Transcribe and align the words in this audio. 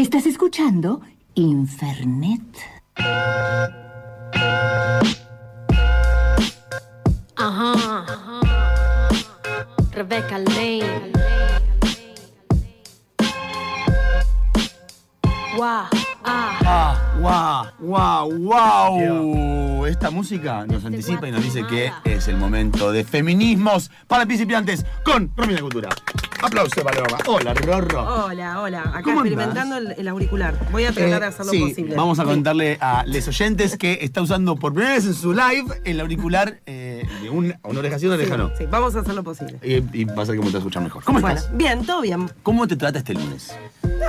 Estás 0.00 0.24
escuchando 0.24 1.02
Infernet. 1.34 2.40
Ajá. 7.36 8.40
Rebecca 9.92 10.38
Lane. 10.38 11.12
Guau. 15.54 15.84
Ah. 16.24 16.58
Ah, 16.64 17.72
wow, 17.78 17.86
wow, 17.86 18.38
wow. 18.38 19.84
Esta 19.84 20.10
música 20.10 20.64
nos 20.64 20.82
anticipa 20.86 21.28
y 21.28 21.30
nos 21.30 21.44
dice 21.44 21.66
que 21.66 21.92
es 22.04 22.26
el 22.26 22.38
momento 22.38 22.90
de 22.90 23.04
feminismos 23.04 23.90
para 24.06 24.24
principiantes 24.24 24.86
con 25.04 25.30
Romina 25.36 25.60
Cultura. 25.60 25.90
Aplauso, 26.42 26.82
Paloma. 26.82 27.18
Hola, 27.26 27.52
Rorro. 27.54 28.24
Hola, 28.24 28.60
hola. 28.60 28.80
Acá 28.80 29.02
¿Cómo 29.02 29.20
experimentando 29.20 29.76
el, 29.76 29.92
el 29.98 30.08
auricular. 30.08 30.54
Voy 30.72 30.84
a 30.84 30.92
tratar 30.92 31.20
de 31.20 31.26
Eh, 31.26 31.28
hacer 31.28 31.46
lo 31.46 31.52
sí, 31.52 31.60
posible. 31.60 31.94
Vamos 31.96 32.18
a 32.18 32.24
contarle 32.24 32.78
a 32.80 33.04
los 33.06 33.28
oyentes 33.28 33.76
que 33.76 33.98
está 34.00 34.22
usando 34.22 34.56
por 34.56 34.72
primera 34.72 34.94
vez 34.94 35.04
en 35.04 35.14
su 35.14 35.32
live 35.34 35.82
el 35.84 36.00
auricular 36.00 36.60
eh, 36.64 37.06
de 37.22 37.28
un, 37.30 37.54
una 37.62 37.78
oreja 37.78 37.98
sí, 37.98 38.06
una 38.06 38.14
oreja 38.14 38.34
Sí, 38.36 38.40
no. 38.40 38.50
sí, 38.56 38.64
vamos 38.70 38.96
a 38.96 39.00
hacer 39.00 39.14
lo 39.14 39.22
posible. 39.22 39.58
Y, 39.62 40.00
y 40.00 40.04
va 40.04 40.22
a 40.22 40.26
que 40.26 40.32
me 40.32 40.50
te 40.50 40.56
escuchar 40.58 40.82
mejor. 40.82 41.04
¿Cómo 41.04 41.20
Bueno, 41.20 41.36
estás? 41.38 41.54
bien, 41.56 41.84
todo 41.84 42.00
bien. 42.00 42.30
¿Cómo 42.42 42.66
te 42.66 42.76
trata 42.76 42.98
este 43.00 43.12
lunes? 43.14 43.54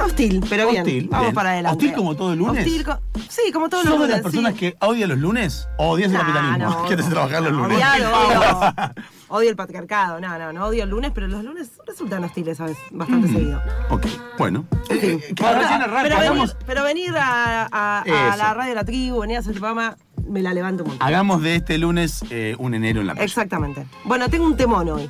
Hostil, 0.06 0.44
pero 0.50 0.70
bien. 0.70 0.84
Hostil, 0.84 1.08
Vamos 1.10 1.26
bien. 1.28 1.36
para 1.36 1.50
adelante. 1.52 1.78
¿Hostil 1.86 1.94
como 1.98 2.16
todo 2.16 2.32
el 2.32 2.40
lunes? 2.40 2.66
Hostil 2.66 2.86
co- 2.86 3.00
sí, 3.30 3.52
como 3.52 3.68
todos 3.68 3.84
¿Sos 3.84 3.92
los 3.92 4.00
de 4.02 4.08
lunes. 4.08 4.24
las 4.24 4.32
personas 4.32 4.54
sí. 4.54 4.60
que 4.60 4.76
odian 4.80 5.10
los 5.10 5.18
lunes 5.18 5.68
o 5.78 5.90
odias 5.90 6.08
el 6.12 6.14
Nah, 6.14 6.20
capitalismo? 6.22 6.70
no. 6.82 6.84
¿Quieres 6.88 7.10
trabajar 7.10 7.44
los 7.44 7.52
lunes? 7.52 7.76
Odiar, 7.78 8.94
odio. 9.32 9.50
el 9.50 9.56
patriarcado. 9.56 10.20
No, 10.20 10.38
no, 10.38 10.54
no 10.54 10.66
odio 10.68 10.84
el 10.84 10.90
lunes, 10.90 11.12
pero 11.14 11.28
los 11.28 11.44
lunes 11.44 11.72
resultan 11.88 12.24
hostiles, 12.24 12.58
¿sabes? 12.58 12.78
Bastante 12.92 13.28
Mm. 13.28 13.34
seguido. 13.34 13.62
Ok, 13.90 14.06
bueno. 14.38 14.66
Sí. 14.90 14.94
Eh, 14.94 15.00
eh, 15.30 15.34
Pero- 15.36 15.60
recién 15.60 15.82
arranca, 15.82 16.04
pero, 16.18 16.34
venir, 16.34 16.50
pero 16.66 16.84
venir 16.84 17.14
a, 17.18 17.68
a- 17.72 18.02
a 18.02 18.04
Eso. 18.30 18.38
la 18.38 18.54
radio 18.54 18.70
de 18.70 18.76
la 18.76 18.84
tribu, 18.86 19.20
venir 19.22 19.38
a 19.38 19.40
hacer 19.40 19.52
este 19.52 19.60
programa, 19.60 19.98
me 20.28 20.42
la 20.42 20.54
levanto 20.54 20.84
un 20.84 20.90
montón. 20.92 21.08
hagamos 21.08 21.42
de 21.42 21.56
este 21.56 21.78
lunes 21.78 22.24
eh, 22.30 22.56
un 22.60 22.74
enero 22.74 23.02
en 23.02 23.08
la 23.08 23.14
playa. 23.14 23.26
Exactamente. 23.26 23.86
Bueno, 24.06 24.30
tengo 24.30 24.46
un 24.46 24.56
temón 24.56 24.88
hoy. 24.90 25.10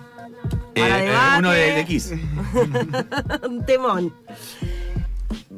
Eh, 0.73 0.81
para 0.81 1.35
eh, 1.35 1.39
uno 1.39 1.51
de, 1.51 1.73
de 1.73 1.85
Kiss. 1.85 2.13
un 3.47 3.65
temón. 3.65 4.13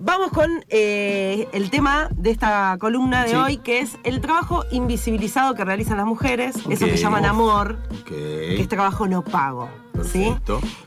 Vamos 0.06 0.32
con 0.32 0.66
eh, 0.68 1.48
el 1.54 1.70
tema 1.70 2.10
de 2.12 2.32
esta 2.32 2.76
columna 2.78 3.24
de 3.24 3.30
Sí. 3.30 3.36
hoy, 3.38 3.58
que 3.58 3.80
es 3.80 3.98
el 4.04 4.20
trabajo 4.20 4.66
invisibilizado 4.70 5.56
que 5.56 5.64
realizan 5.64 5.96
las 5.96 6.06
mujeres, 6.06 6.58
eso 6.70 6.86
que 6.88 6.98
llaman 6.98 7.24
amor, 7.24 7.78
que 8.06 8.60
es 8.60 8.68
trabajo 8.68 9.08
no 9.08 9.24
pago. 9.24 9.70
¿sí? 10.12 10.36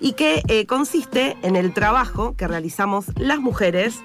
Y 0.01 0.13
que 0.13 0.43
eh, 0.49 0.67
consiste 0.67 1.39
en 1.41 1.57
el 1.57 1.73
trabajo 1.73 2.37
que 2.37 2.47
realizamos 2.47 3.07
las 3.17 3.39
mujeres, 3.39 4.01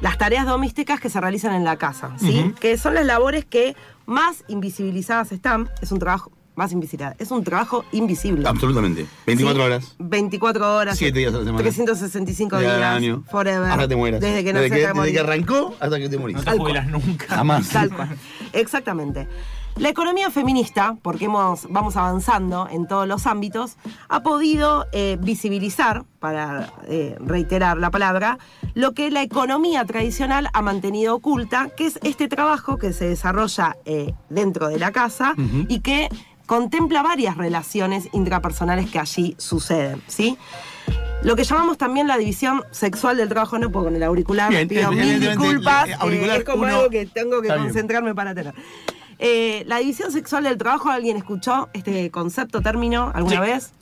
las 0.00 0.16
tareas 0.16 0.46
domésticas 0.46 1.00
que 1.00 1.10
se 1.10 1.20
realizan 1.20 1.54
en 1.54 1.64
la 1.64 1.76
casa, 1.76 2.12
¿sí? 2.20 2.54
Que 2.60 2.78
son 2.78 2.94
las 2.94 3.04
labores 3.04 3.44
que 3.44 3.74
más 4.06 4.44
invisibilizadas 4.46 5.32
están. 5.32 5.70
Es 5.80 5.90
un 5.90 5.98
trabajo 5.98 6.30
más 6.54 6.72
invisibilizado, 6.72 7.16
es 7.18 7.30
un 7.30 7.44
trabajo 7.44 7.84
invisible. 7.92 8.48
Absolutamente. 8.48 9.06
24 9.26 9.62
¿sí? 9.62 9.66
horas. 9.66 9.94
24 9.98 10.76
horas. 10.76 10.98
Siete 10.98 11.18
días 11.18 11.34
a 11.34 11.38
la 11.38 11.44
semana. 11.44 11.62
365 11.62 12.58
Día 12.58 12.68
días. 12.68 12.74
del 12.74 12.84
año. 12.84 13.24
Forever. 13.30 13.70
Hasta 13.70 13.88
te 13.88 13.96
mueras. 13.96 14.20
Desde 14.20 14.44
que 14.44 14.52
desde, 14.52 14.70
que, 14.70 14.86
hasta 14.86 15.00
desde 15.00 15.12
que 15.12 15.20
arrancó 15.20 15.74
hasta 15.80 15.98
que 15.98 16.08
te 16.08 16.18
morís. 16.18 16.36
No 16.36 16.44
te 16.44 16.58
jubilas 16.58 16.86
nunca. 16.88 17.26
Jamás. 17.28 17.68
Tal 17.68 17.90
cual. 17.90 18.16
Exactamente. 18.52 19.28
La 19.76 19.88
economía 19.88 20.30
feminista, 20.30 20.96
porque 21.00 21.24
hemos, 21.24 21.66
vamos 21.70 21.96
avanzando 21.96 22.68
en 22.70 22.86
todos 22.86 23.08
los 23.08 23.26
ámbitos, 23.26 23.76
ha 24.08 24.22
podido 24.22 24.86
eh, 24.92 25.16
visibilizar, 25.18 26.04
para 26.18 26.72
eh, 26.86 27.16
reiterar 27.18 27.78
la 27.78 27.90
palabra, 27.90 28.38
lo 28.74 28.92
que 28.92 29.10
la 29.10 29.22
economía 29.22 29.84
tradicional 29.84 30.48
ha 30.52 30.62
mantenido 30.62 31.16
oculta, 31.16 31.70
que 31.76 31.86
es 31.86 31.98
este 32.04 32.28
trabajo 32.28 32.78
que 32.78 32.92
se 32.92 33.08
desarrolla 33.08 33.76
eh, 33.86 34.14
dentro 34.30 34.68
de 34.68 34.78
la 34.78 34.92
casa 34.92 35.34
y 35.68 35.80
que 35.80 36.08
contempla 36.56 37.02
varias 37.02 37.38
relaciones 37.38 38.10
intrapersonales 38.12 38.90
que 38.90 38.98
allí 38.98 39.34
suceden, 39.38 40.02
¿sí? 40.06 40.36
Lo 41.22 41.34
que 41.34 41.44
llamamos 41.44 41.78
también 41.78 42.06
la 42.06 42.18
división 42.18 42.62
sexual 42.72 43.16
del 43.16 43.30
trabajo, 43.30 43.58
no 43.58 43.70
puedo 43.70 43.86
con 43.86 43.96
el 43.96 44.02
auricular, 44.02 44.50
Bien, 44.50 44.68
pido 44.68 44.92
mil 44.92 45.18
disculpas, 45.18 45.88
eh, 45.88 45.94
auricular 45.98 46.36
eh, 46.36 46.38
es 46.40 46.44
como 46.44 46.64
uno- 46.64 46.76
algo 46.76 46.90
que 46.90 47.06
tengo 47.06 47.40
que 47.40 47.48
concentrarme 47.48 48.14
para 48.14 48.34
tener. 48.34 48.52
Eh, 49.18 49.64
la 49.66 49.78
división 49.78 50.12
sexual 50.12 50.44
del 50.44 50.58
trabajo, 50.58 50.90
¿alguien 50.90 51.16
escuchó 51.16 51.70
este 51.72 52.10
concepto, 52.10 52.60
término, 52.60 53.10
alguna 53.14 53.36
Sí. 53.36 53.40
vez? 53.50 53.72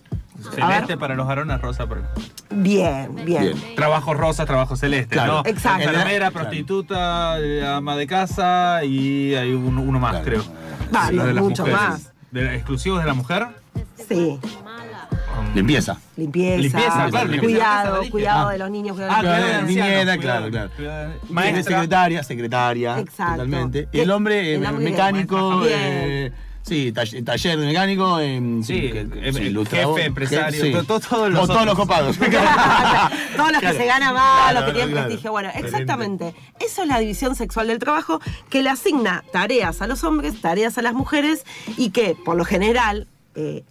Celeste 0.55 0.97
para 0.97 1.17
los 1.17 1.27
varones, 1.27 1.61
rosa 1.61 1.89
para. 1.89 2.03
Bien, 2.51 3.13
bien. 3.25 3.43
Bien. 3.43 3.75
Trabajo 3.75 4.15
rosa, 4.15 4.47
trabajo 4.47 4.77
celeste, 4.77 5.15
Claro. 5.15 5.43
¿no? 5.43 5.51
Exacto. 5.51 5.89
Enfermera, 5.89 6.31
prostituta, 6.31 7.41
eh, 7.41 7.67
ama 7.67 7.97
de 7.97 8.07
casa 8.07 8.85
y 8.85 9.35
hay 9.35 9.53
un- 9.55 9.77
uno 9.77 9.99
más, 9.99 10.13
Claro. 10.13 10.25
creo. 10.25 10.45
Va, 10.95 11.09
Sí, 11.09 11.15
mucho 11.17 11.63
mujeres. 11.67 11.81
más. 11.89 12.10
¿De, 12.31 12.55
¿Exclusivos 12.57 13.01
de 13.01 13.07
la 13.07 13.15
mujer? 13.15 13.47
Sí. 14.09 14.39
Um, 15.39 15.55
Limpieza. 15.55 15.99
Limpieza, 16.17 16.57
Limpieza, 16.63 17.09
claro, 17.11 17.29
limpieza 17.29 17.29
de 17.29 17.31
la 17.31 17.41
cuidado, 18.01 18.11
cuidado 18.11 18.49
Ah. 18.49 18.53
de 18.53 18.59
los 18.59 18.71
niños, 18.71 18.95
cuidado 18.97 19.13
Ah, 19.15 19.17
de 19.17 19.23
Claro, 19.23 19.43
niños. 19.45 19.59
anciano, 19.63 19.67
niñera, 19.89 20.17
cuidado, 20.17 20.21
claro, 20.21 20.51
claro. 20.51 20.71
cuidado. 20.77 21.13
Maestra. 21.31 21.63
secretaria, 21.63 22.23
secretaria. 22.23 22.99
Exacto. 22.99 23.33
Totalmente. 23.33 23.89
El 23.93 24.11
hombre, 24.11 24.53
eh, 24.53 24.55
El 24.57 24.67
hombre, 24.67 24.85
mecánico. 24.91 25.63
Sí, 26.63 26.93
taller, 26.93 27.25
taller 27.25 27.59
de 27.59 27.67
mecánico. 27.67 28.19
eh, 28.21 28.41
Sí, 28.63 28.81
que- 28.93 29.33
sí, 29.33 29.43
ilustrador, 29.43 29.95
jefe, 29.97 30.07
empresario, 30.07 30.63
sí. 30.65 30.71
los 30.73 30.85
O 30.91 31.01
todos 31.47 31.67
los 31.67 31.75
copados. 31.75 32.17
Todos 33.37 33.53
los 33.53 33.61
que 33.61 33.73
se 33.73 33.87
ganan 33.87 34.15
mal, 34.15 34.53
Claro, 34.53 34.61
los 34.61 34.65
que 34.67 34.73
tienen 34.73 34.91
claro. 34.93 35.07
prestigio. 35.07 35.31
Bueno, 35.33 35.51
exactamente. 35.55 36.35
Eso 36.61 36.83
es 36.83 36.89
la 36.89 36.99
división 36.99 37.35
sexual 37.35 37.69
del 37.69 37.79
trabajo 37.79 38.21
que 38.51 38.63
le 38.63 38.71
asigna 38.71 39.25
tareas 39.33 39.81
a 39.83 39.87
los 39.87 40.05
hombres, 40.05 40.41
tareas 40.41 40.77
a 40.79 40.83
las 40.83 40.95
mujeres 40.95 41.45
y 41.77 41.91
que, 41.91 42.15
por 42.25 42.37
lo 42.37 42.45
general, 42.45 43.07
eh, 43.35 43.63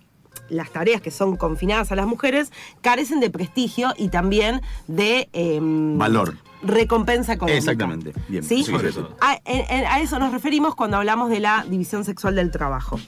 las 0.49 0.71
tareas 0.71 1.01
que 1.01 1.11
son 1.11 1.35
confinadas 1.35 1.91
a 1.91 1.95
las 1.95 2.07
mujeres 2.07 2.51
carecen 2.81 3.19
de 3.19 3.29
prestigio 3.29 3.93
y 3.97 4.09
también 4.09 4.61
de 4.87 5.29
em, 5.33 5.97
Valor. 5.97 6.37
recompensa 6.63 7.33
económica. 7.33 7.57
Exactamente. 7.59 8.13
Bien, 8.27 8.43
¿Sí? 8.43 8.63
sí, 8.63 8.73
eso. 8.83 9.15
A, 9.21 9.35
eso 9.99 10.19
nos 10.19 10.31
referimos 10.31 10.75
cuando 10.75 10.97
hablamos 10.97 11.29
de 11.29 11.39
la 11.39 11.65
división 11.69 12.03
sexual 12.05 12.35
del 12.35 12.49
trabajo. 12.51 12.99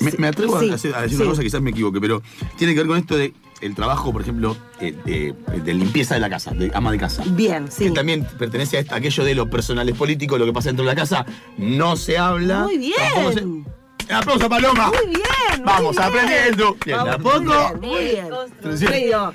Me, 0.00 0.12
me 0.18 0.26
atrevo 0.28 0.56
a- 0.56 0.60
Sí, 0.60 0.70
a, 0.70 0.74
hacer- 0.74 0.94
a 0.94 1.02
decir 1.02 1.16
sí. 1.16 1.22
una 1.22 1.30
cosa, 1.30 1.42
quizás 1.42 1.60
me 1.62 1.70
equivoque, 1.70 2.00
pero 2.00 2.22
tiene 2.56 2.74
que 2.74 2.80
ver 2.80 2.86
con 2.88 2.98
esto 2.98 3.16
de 3.16 3.32
el 3.62 3.74
trabajo, 3.74 4.12
por 4.12 4.20
ejemplo, 4.20 4.54
eh, 4.80 4.94
de, 5.06 5.34
de 5.60 5.74
limpieza 5.74 6.14
de 6.14 6.20
la 6.20 6.28
casa, 6.28 6.50
de 6.52 6.70
ama 6.74 6.92
de 6.92 6.98
casa. 6.98 7.22
Bien, 7.26 7.70
sí. 7.70 7.84
Que 7.84 7.90
también 7.92 8.26
pertenece 8.38 8.78
a 8.90 8.94
aquello 8.94 9.24
de 9.24 9.34
lo 9.34 9.48
personal 9.48 9.88
es 9.88 9.96
político, 9.96 10.36
lo 10.36 10.44
que 10.44 10.52
pasa 10.52 10.68
dentro 10.68 10.84
de 10.84 10.90
la 10.92 10.96
casa, 11.00 11.24
no 11.56 11.96
se 11.96 12.18
habla. 12.18 12.64
Muy 12.64 12.76
bien. 12.78 13.66
Se- 14.06 14.14
¡Aplauso, 14.14 14.48
Paloma! 14.48 14.88
Muy 14.88 15.06
bien. 15.06 15.22
muy 15.58 15.60
Vamos, 15.64 15.96
bien. 15.96 16.02
aprendiendo. 16.02 16.76
Bien, 16.84 16.98
¿a 17.00 17.18
poco? 17.18 17.38
Muy 17.40 18.04
bien. 18.04 18.30
Muy 18.30 18.78
bien. 18.80 19.30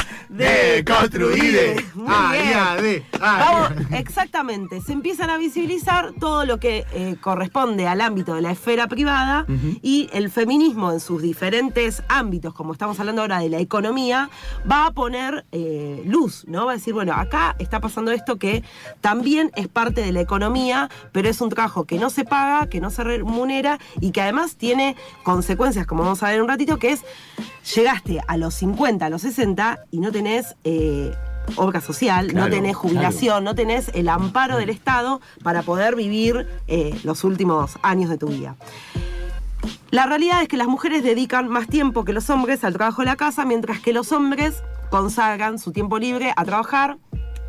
Ah, 2.07 2.77
de. 2.81 3.03
Ah, 3.19 3.67
Vamos, 3.69 3.85
exactamente. 3.91 4.81
Se 4.81 4.93
empiezan 4.93 5.29
a 5.29 5.37
visibilizar 5.37 6.13
todo 6.19 6.45
lo 6.45 6.57
que 6.59 6.85
eh, 6.93 7.15
corresponde 7.19 7.87
al 7.87 7.99
ámbito 8.01 8.35
de 8.35 8.41
la 8.41 8.51
esfera 8.51 8.87
privada 8.87 9.45
y 9.81 10.09
el 10.13 10.29
feminismo 10.29 10.91
en 10.91 10.99
sus 10.99 11.21
diferentes 11.21 12.01
ámbitos, 12.07 12.53
como 12.53 12.71
estamos 12.73 12.99
hablando 12.99 13.21
ahora 13.21 13.39
de 13.39 13.49
la 13.49 13.59
economía, 13.59 14.29
va 14.69 14.87
a 14.87 14.91
poner 14.91 15.45
eh, 15.51 16.01
luz, 16.05 16.45
¿no? 16.47 16.65
Va 16.65 16.73
a 16.73 16.75
decir, 16.75 16.93
bueno, 16.93 17.13
acá 17.13 17.55
está 17.59 17.79
pasando 17.79 18.11
esto 18.11 18.37
que 18.37 18.63
también 19.01 19.51
es 19.55 19.67
parte 19.67 20.01
de 20.01 20.11
la 20.11 20.21
economía, 20.21 20.89
pero 21.11 21.29
es 21.29 21.41
un 21.41 21.49
trabajo 21.49 21.83
que 21.85 21.97
no 21.97 22.09
se 22.09 22.23
paga, 22.23 22.67
que 22.67 22.79
no 22.79 22.89
se 22.89 23.03
remunera 23.03 23.79
y 23.99 24.11
que 24.11 24.21
además 24.21 24.55
tiene 24.55 24.95
consecuencias, 25.23 25.85
como 25.85 26.03
vamos 26.03 26.23
a 26.23 26.27
ver 26.27 26.35
en 26.37 26.43
un 26.43 26.47
ratito, 26.47 26.77
que 26.77 26.91
es 26.91 27.03
llegaste 27.75 28.19
a 28.27 28.37
los 28.37 28.55
50, 28.55 29.05
a 29.05 29.09
los 29.09 29.21
60 29.21 29.85
y 29.91 29.99
no 29.99 30.11
tenés 30.21 30.55
eh, 30.63 31.15
obra 31.55 31.81
social, 31.81 32.35
no 32.35 32.47
tenés 32.47 32.75
jubilación, 32.75 33.43
no 33.43 33.55
tenés 33.55 33.89
el 33.95 34.07
amparo 34.07 34.57
del 34.57 34.69
Estado 34.69 35.19
para 35.41 35.63
poder 35.63 35.95
vivir 35.95 36.47
eh, 36.67 36.95
los 37.03 37.23
últimos 37.23 37.79
años 37.81 38.07
de 38.11 38.19
tu 38.19 38.27
vida. 38.27 38.55
La 39.89 40.05
realidad 40.05 40.43
es 40.43 40.47
que 40.47 40.57
las 40.57 40.67
mujeres 40.67 41.03
dedican 41.03 41.47
más 41.47 41.67
tiempo 41.67 42.05
que 42.05 42.13
los 42.13 42.29
hombres 42.29 42.63
al 42.63 42.73
trabajo 42.73 43.01
de 43.01 43.07
la 43.07 43.15
casa, 43.15 43.45
mientras 43.45 43.79
que 43.79 43.93
los 43.93 44.11
hombres 44.11 44.61
consagran 44.91 45.57
su 45.57 45.71
tiempo 45.71 45.97
libre 45.97 46.33
a 46.35 46.45
trabajar, 46.45 46.99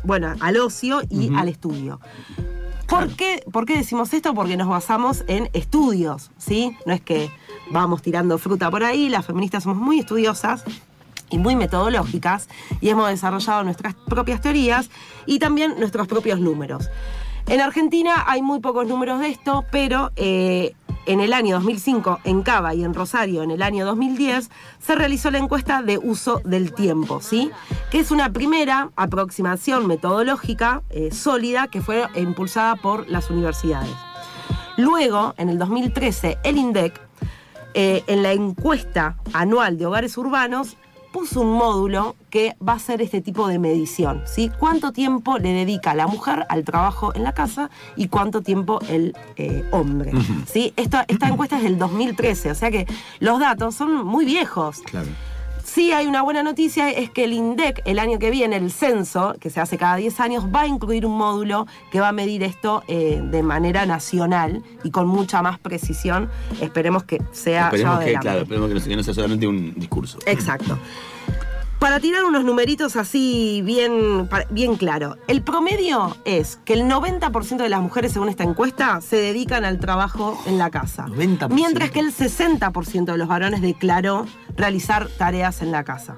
bueno, 0.03 0.33
al 0.39 0.57
ocio 0.57 1.01
y 1.11 1.31
al 1.35 1.49
estudio. 1.49 1.99
¿Por 2.87 3.15
qué, 3.15 3.43
¿Por 3.51 3.67
qué 3.67 3.77
decimos 3.77 4.11
esto? 4.15 4.33
Porque 4.33 4.57
nos 4.57 4.67
basamos 4.67 5.23
en 5.27 5.47
estudios, 5.53 6.31
¿sí? 6.39 6.75
No 6.87 6.93
es 6.93 7.01
que 7.01 7.29
vamos 7.69 8.01
tirando 8.01 8.39
fruta 8.39 8.71
por 8.71 8.83
ahí, 8.83 9.09
las 9.09 9.27
feministas 9.27 9.61
somos 9.61 9.77
muy 9.77 9.99
estudiosas 9.99 10.63
y 11.33 11.39
muy 11.39 11.55
metodológicas 11.55 12.47
y 12.79 12.89
hemos 12.89 13.09
desarrollado 13.09 13.63
nuestras 13.63 13.95
propias 13.95 14.39
teorías 14.39 14.89
y 15.25 15.39
también 15.39 15.75
nuestros 15.79 16.07
propios 16.07 16.39
números. 16.39 16.89
En 17.47 17.59
Argentina 17.59 18.23
hay 18.27 18.41
muy 18.41 18.59
pocos 18.59 18.87
números 18.87 19.19
de 19.19 19.29
esto, 19.29 19.65
pero 19.71 20.11
eh, 20.15 20.75
en 21.07 21.19
el 21.19 21.33
año 21.33 21.55
2005 21.55 22.19
en 22.23 22.43
Cava 22.43 22.73
y 22.75 22.83
en 22.83 22.93
Rosario 22.93 23.43
en 23.43 23.51
el 23.51 23.61
año 23.61 23.85
2010 23.85 24.49
se 24.79 24.95
realizó 24.95 25.31
la 25.31 25.39
encuesta 25.39 25.81
de 25.81 25.97
uso 25.97 26.39
del 26.45 26.73
tiempo, 26.73 27.19
¿sí? 27.19 27.51
Que 27.91 27.99
es 27.99 28.11
una 28.11 28.31
primera 28.31 28.91
aproximación 28.95 29.87
metodológica 29.87 30.83
eh, 30.91 31.11
sólida 31.11 31.67
que 31.67 31.81
fue 31.81 32.07
impulsada 32.15 32.75
por 32.75 33.09
las 33.09 33.29
universidades. 33.29 33.91
Luego, 34.77 35.33
en 35.37 35.49
el 35.49 35.57
2013, 35.57 36.37
el 36.43 36.57
INDEC, 36.57 36.99
eh, 37.75 38.03
en 38.07 38.23
la 38.23 38.31
encuesta 38.31 39.17
anual 39.33 39.77
de 39.77 39.85
hogares 39.87 40.17
urbanos, 40.17 40.77
un 41.31 41.53
módulo 41.53 42.15
que 42.29 42.55
va 42.65 42.73
a 42.73 42.75
hacer 42.75 43.01
este 43.01 43.21
tipo 43.21 43.47
de 43.47 43.57
medición, 43.57 44.23
¿sí? 44.25 44.51
¿Cuánto 44.59 44.91
tiempo 44.91 45.37
le 45.37 45.53
dedica 45.53 45.95
la 45.95 46.07
mujer 46.07 46.45
al 46.49 46.65
trabajo 46.65 47.15
en 47.15 47.23
la 47.23 47.33
casa 47.33 47.69
y 47.95 48.09
cuánto 48.09 48.41
tiempo 48.41 48.79
el 48.89 49.15
eh, 49.37 49.63
hombre? 49.71 50.11
¿sí? 50.45 50.73
Esta, 50.75 51.05
esta 51.07 51.29
encuesta 51.29 51.57
es 51.57 51.63
del 51.63 51.77
2013, 51.77 52.51
o 52.51 52.55
sea 52.55 52.69
que 52.69 52.85
los 53.19 53.39
datos 53.39 53.75
son 53.75 54.05
muy 54.05 54.25
viejos. 54.25 54.81
Claro. 54.81 55.07
Sí 55.73 55.91
hay 55.91 56.05
una 56.05 56.21
buena 56.21 56.43
noticia, 56.43 56.91
es 56.91 57.09
que 57.09 57.23
el 57.23 57.33
INDEC 57.33 57.81
el 57.85 57.97
año 57.97 58.19
que 58.19 58.29
viene, 58.29 58.57
el 58.57 58.69
censo, 58.69 59.33
que 59.39 59.49
se 59.49 59.59
hace 59.59 59.75
cada 59.75 59.95
10 59.95 60.19
años, 60.19 60.45
va 60.53 60.61
a 60.61 60.67
incluir 60.67 61.03
un 61.03 61.17
módulo 61.17 61.65
que 61.91 61.99
va 61.99 62.09
a 62.09 62.11
medir 62.11 62.43
esto 62.43 62.83
eh, 62.87 63.19
de 63.23 63.41
manera 63.41 63.87
nacional 63.87 64.61
y 64.83 64.91
con 64.91 65.07
mucha 65.07 65.41
más 65.41 65.57
precisión. 65.57 66.29
Esperemos 66.61 67.05
que 67.05 67.23
sea 67.31 67.69
Esperemos 67.69 68.01
que, 68.01 68.13
claro, 68.19 68.41
esperemos 68.41 68.69
que 68.69 68.75
no, 68.75 68.83
que 68.83 68.95
no 68.97 69.03
sea 69.03 69.15
solamente 69.15 69.47
un 69.47 69.73
discurso. 69.73 70.19
Exacto. 70.27 70.77
Para 71.83 71.99
tirar 71.99 72.23
unos 72.23 72.45
numeritos 72.45 72.95
así 72.95 73.61
bien, 73.65 74.29
bien 74.51 74.77
claro, 74.77 75.17
el 75.27 75.41
promedio 75.41 76.15
es 76.23 76.57
que 76.63 76.73
el 76.75 76.83
90% 76.83 77.57
de 77.57 77.67
las 77.67 77.81
mujeres, 77.81 78.13
según 78.13 78.29
esta 78.29 78.45
encuesta, 78.45 79.01
se 79.01 79.17
dedican 79.17 79.65
al 79.65 79.79
trabajo 79.79 80.41
en 80.45 80.57
la 80.57 80.69
casa. 80.69 81.07
90%. 81.07 81.49
Mientras 81.49 81.91
que 81.91 81.99
el 81.99 82.13
60% 82.13 83.11
de 83.11 83.17
los 83.17 83.27
varones 83.27 83.61
declaró 83.61 84.27
realizar 84.55 85.07
tareas 85.17 85.61
en 85.61 85.71
la 85.71 85.83
casa. 85.83 86.15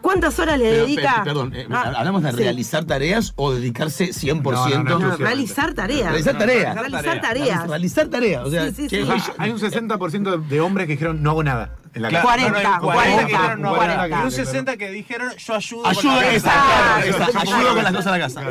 ¿Cuántas 0.00 0.38
horas 0.38 0.58
le 0.58 0.70
Pero, 0.70 0.84
dedica? 0.84 1.14
pe- 1.18 1.24
perdón, 1.24 1.54
eh, 1.54 1.66
Ah, 1.70 1.94
¿hablamos 1.96 2.22
de 2.22 2.30
sí. 2.32 2.36
realizar 2.36 2.84
tareas 2.84 3.32
o 3.36 3.52
dedicarse 3.54 4.12
100%? 4.12 4.84
No, 4.84 4.98
no, 4.98 5.08
no, 5.08 5.16
realizar 5.16 5.72
tareas. 5.72 6.08
Realizar 6.10 6.36
tareas. 6.36 6.74
Realizar 6.76 7.20
tareas. 7.22 7.66
Realizar 7.68 8.08
tareas. 8.08 8.44
O 8.44 8.50
sea, 8.50 8.66
Sí, 8.66 8.74
sí, 8.82 8.88
que- 8.88 9.04
sí. 9.06 9.10
Ah, 9.10 9.32
hay 9.38 9.50
un 9.50 9.58
60% 9.58 10.36
de 10.36 10.60
hombres 10.60 10.86
que 10.86 10.92
dijeron 10.92 11.22
no 11.22 11.30
hago 11.30 11.42
nada 11.42 11.76
en 11.94 12.02
la 12.02 12.08
Claro, 12.08 12.26
casa. 12.28 12.38
40, 12.38 12.62
no, 12.62 12.80
no, 12.80 12.90
hay 12.90 12.96
40, 12.98 13.26
que 13.26 13.32
dijeron 13.32 13.62
no 13.62 13.68
hago 13.68 13.76
nada. 13.82 13.94
40. 14.08 14.20
Y 14.20 14.24
un 14.24 14.30
60 14.30 14.76
que 14.76 14.90
dijeron 14.90 15.32
yo 15.36 15.54
ayudo. 15.54 15.82
con 15.82 15.92
la 15.94 16.00
casa. 16.02 16.30
esa, 16.32 17.06
Exacto. 17.06 17.38
ayudo 17.40 17.74
con 17.74 17.84
las 17.84 17.92
cosas 17.92 18.12
de 18.12 18.18
la 18.18 18.24
casa. 18.26 18.42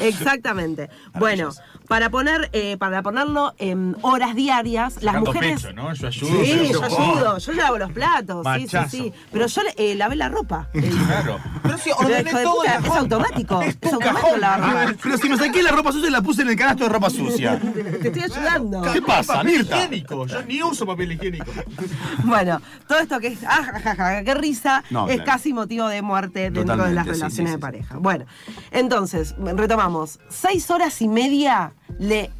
Exactamente. 0.00 0.90
Bueno, 1.18 1.50
para 1.88 2.10
poner, 2.10 2.50
eh, 2.52 2.76
para 2.78 3.02
ponerlo 3.02 3.54
en 3.58 3.96
horas 4.02 4.34
diarias, 4.34 4.94
las 5.02 5.14
Sacando 5.14 5.32
mujeres. 5.32 5.62
pecho, 5.62 5.72
¿no? 5.74 5.92
Yo 5.94 6.06
ayudo. 6.08 6.44
Sí, 6.44 6.68
yo 6.72 6.80
Oh, 6.80 6.84
ayudo, 6.84 7.38
yo 7.38 7.52
lavo 7.52 7.78
los 7.78 7.92
platos, 7.92 8.46
sí, 8.54 8.60
sí, 8.68 8.76
Machazo. 8.76 8.90
sí. 8.90 9.12
Pero 9.32 9.46
yo 9.46 9.62
eh, 9.76 9.94
lavé 9.94 10.16
la 10.16 10.28
ropa. 10.28 10.68
Claro. 10.72 11.38
Pero 11.62 11.78
si 11.78 11.90
ordené 11.90 12.30
todo 12.30 12.56
puta, 12.60 12.76
es 12.78 12.90
automático. 12.90 13.62
Es, 13.62 13.78
tu 13.80 13.88
automático 13.88 14.28
Ah, 14.42 14.56
ropa. 14.86 14.94
Pero 15.02 15.18
si 15.18 15.28
me 15.28 15.36
saqué 15.36 15.62
la 15.62 15.70
ropa 15.72 15.92
sucia 15.92 16.08
y 16.08 16.12
la 16.12 16.22
puse 16.22 16.42
en 16.42 16.48
el 16.48 16.56
canasto 16.56 16.84
de 16.84 16.90
ropa 16.90 17.10
sucia. 17.10 17.58
Te 17.58 18.08
estoy 18.08 18.22
ayudando. 18.22 18.82
¿Qué 18.92 19.02
pasa, 19.02 19.42
Mirta? 19.42 19.76
higiénico. 19.76 20.26
Yo 20.26 20.42
ni 20.42 20.62
uso 20.62 20.86
papel 20.86 21.12
higiénico. 21.12 21.50
Bueno, 22.24 22.60
todo 22.86 22.98
esto 22.98 23.20
que 23.20 23.28
es, 23.28 23.44
ah, 23.44 23.62
ja, 23.62 23.80
ja, 23.80 23.94
ja, 23.94 24.24
qué 24.24 24.34
risa, 24.34 24.84
No, 24.90 25.08
es 25.08 25.16
claro. 25.16 25.32
casi 25.32 25.52
motivo 25.52 25.88
de 25.88 26.02
muerte 26.02 26.50
dentro 26.50 26.76
de 26.76 26.92
las 26.92 27.04
sí, 27.04 27.12
relaciones 27.12 27.50
sí, 27.50 27.56
de 27.56 27.58
pareja. 27.58 27.96
Bueno, 27.98 28.24
entonces, 28.70 29.34
retomamos. 29.38 30.18
Seis 30.28 30.70
horas 30.70 31.00
y 31.02 31.08
media 31.08 31.72
le 31.98 32.30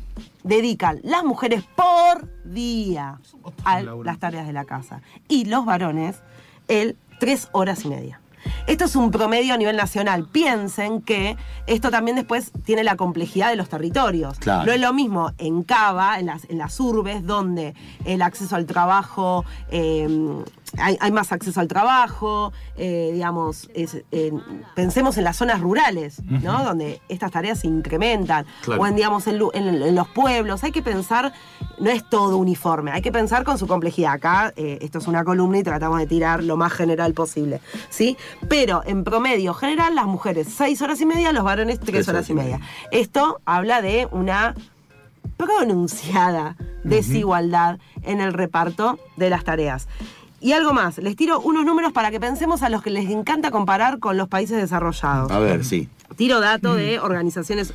dedican 0.42 1.00
las 1.02 1.24
mujeres 1.24 1.62
por 1.76 2.28
día 2.44 3.20
a 3.64 3.82
las 3.82 4.18
tareas 4.18 4.46
de 4.46 4.52
la 4.52 4.64
casa. 4.64 5.02
Y 5.28 5.44
los 5.44 5.64
varones, 5.64 6.16
el 6.68 6.96
tres 7.18 7.48
horas 7.52 7.84
y 7.84 7.88
media. 7.88 8.20
Esto 8.68 8.84
es 8.84 8.96
un 8.96 9.10
promedio 9.10 9.54
a 9.54 9.56
nivel 9.56 9.76
nacional. 9.76 10.26
Piensen 10.26 11.00
que 11.00 11.38
esto 11.66 11.90
también 11.90 12.16
después 12.16 12.52
tiene 12.66 12.84
la 12.84 12.96
complejidad 12.96 13.48
de 13.48 13.56
los 13.56 13.70
territorios. 13.70 14.38
Claro. 14.38 14.66
No 14.66 14.72
es 14.72 14.80
lo 14.80 14.92
mismo 14.92 15.32
en 15.38 15.62
Cava, 15.62 16.18
en 16.18 16.26
las, 16.26 16.44
en 16.50 16.58
las 16.58 16.78
urbes, 16.78 17.24
donde 17.24 17.74
el 18.04 18.20
acceso 18.20 18.56
al 18.56 18.66
trabajo, 18.66 19.46
eh, 19.70 20.06
hay, 20.76 20.96
hay 21.00 21.10
más 21.12 21.32
acceso 21.32 21.60
al 21.60 21.68
trabajo, 21.68 22.52
eh, 22.76 23.10
digamos, 23.12 23.70
es- 23.74 24.02
en- 24.10 24.42
pensemos 24.74 25.16
en 25.18 25.24
las 25.24 25.36
zonas 25.36 25.60
rurales, 25.60 26.22
¿no? 26.24 26.62
Donde 26.64 27.00
estas 27.08 27.30
tareas 27.30 27.60
se 27.60 27.66
incrementan. 27.68 28.44
Claro. 28.62 28.82
O 28.82 28.86
en, 28.86 28.94
digamos, 28.96 29.26
en, 29.26 29.38
lu- 29.38 29.50
en- 29.54 29.68
en 29.82 29.94
los 29.94 30.08
pueblos. 30.08 30.64
Hay 30.64 30.72
que 30.72 30.82
pensar, 30.82 31.32
no 31.78 31.90
es 31.90 32.08
todo 32.08 32.36
uniforme, 32.36 32.90
hay 32.90 33.02
que 33.02 33.12
pensar 33.12 33.44
con 33.44 33.56
su 33.58 33.66
complejidad. 33.66 34.12
Acá 34.12 34.52
eh, 34.56 34.78
esto 34.82 34.98
es 34.98 35.06
una 35.06 35.24
columna 35.24 35.58
y 35.58 35.62
tratamos 35.62 35.98
de 35.98 36.06
tirar 36.06 36.42
lo 36.44 36.56
más 36.56 36.72
general 36.72 37.14
posible, 37.14 37.60
¿sí? 37.88 38.16
Pero 38.48 38.82
en 38.84 39.04
promedio 39.04 39.54
general, 39.54 39.94
las 39.94 40.06
mujeres 40.06 40.48
seis 40.54 40.82
horas 40.82 41.00
y 41.00 41.06
media, 41.06 41.32
los 41.32 41.44
varones 41.44 41.80
tres 41.80 42.08
horas 42.08 42.28
y 42.30 42.34
media. 42.34 42.60
Esto 42.90 43.40
habla 43.46 43.80
de 43.82 44.08
una 44.10 44.54
pronunciada 45.36 46.56
desigualdad 46.84 47.78
en 48.02 48.20
el 48.20 48.32
reparto 48.32 48.98
de 49.16 49.30
las 49.30 49.44
tareas. 49.44 49.86
Y 50.40 50.52
algo 50.52 50.72
más, 50.72 50.98
les 50.98 51.16
tiro 51.16 51.40
unos 51.40 51.64
números 51.64 51.92
para 51.92 52.10
que 52.12 52.20
pensemos 52.20 52.62
a 52.62 52.68
los 52.68 52.82
que 52.82 52.90
les 52.90 53.10
encanta 53.10 53.50
comparar 53.50 53.98
con 53.98 54.16
los 54.16 54.28
países 54.28 54.56
desarrollados. 54.56 55.30
A 55.32 55.38
ver, 55.40 55.64
sí. 55.64 55.88
Tiro 56.16 56.40
datos 56.40 56.76
de 56.76 57.00
organizaciones 57.00 57.74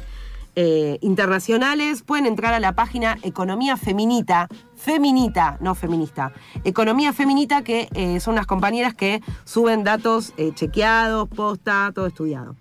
eh, 0.56 0.98
internacionales. 1.02 2.04
Pueden 2.04 2.26
entrar 2.26 2.54
a 2.54 2.60
la 2.62 2.72
página 2.74 3.18
Economía 3.22 3.76
Feminita. 3.76 4.48
Feminita, 4.78 5.58
no 5.60 5.76
feminista. 5.76 6.32
Economía 6.64 7.12
Feminita, 7.12 7.64
que 7.64 7.90
eh, 7.96 8.20
son 8.22 8.34
unas 8.36 8.46
compañeras 8.48 8.94
que 8.94 9.22
suben 9.44 9.84
datos 9.84 10.34
eh, 10.38 10.52
chequeados, 10.54 11.28
posta, 11.30 11.92
todo 11.94 12.08
estudiado. 12.08 12.56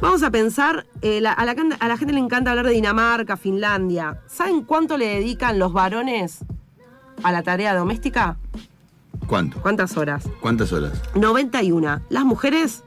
Vamos 0.00 0.22
a 0.22 0.30
pensar, 0.30 0.86
eh, 1.02 1.20
la- 1.20 1.32
a, 1.32 1.44
la, 1.44 1.54
can- 1.54 1.76
a 1.80 1.88
la 1.88 1.96
gente 1.96 2.12
le 2.14 2.20
encanta 2.20 2.50
hablar 2.50 2.66
de 2.66 2.72
Dinamarca, 2.72 3.36
Finlandia. 3.36 4.20
¿Saben 4.28 4.62
cuánto 4.62 4.98
le 4.98 5.06
dedican 5.06 5.58
los 5.58 5.72
varones 5.72 6.44
a 7.22 7.32
la 7.32 7.42
tarea 7.42 7.74
doméstica? 7.74 8.36
¿Cuánto? 9.26 9.60
¿Cuántas 9.60 9.96
horas? 9.96 10.28
¿Cuántas 10.40 10.72
horas? 10.72 11.00
91. 11.14 12.02
Las 12.08 12.24
mujeres, 12.24 12.84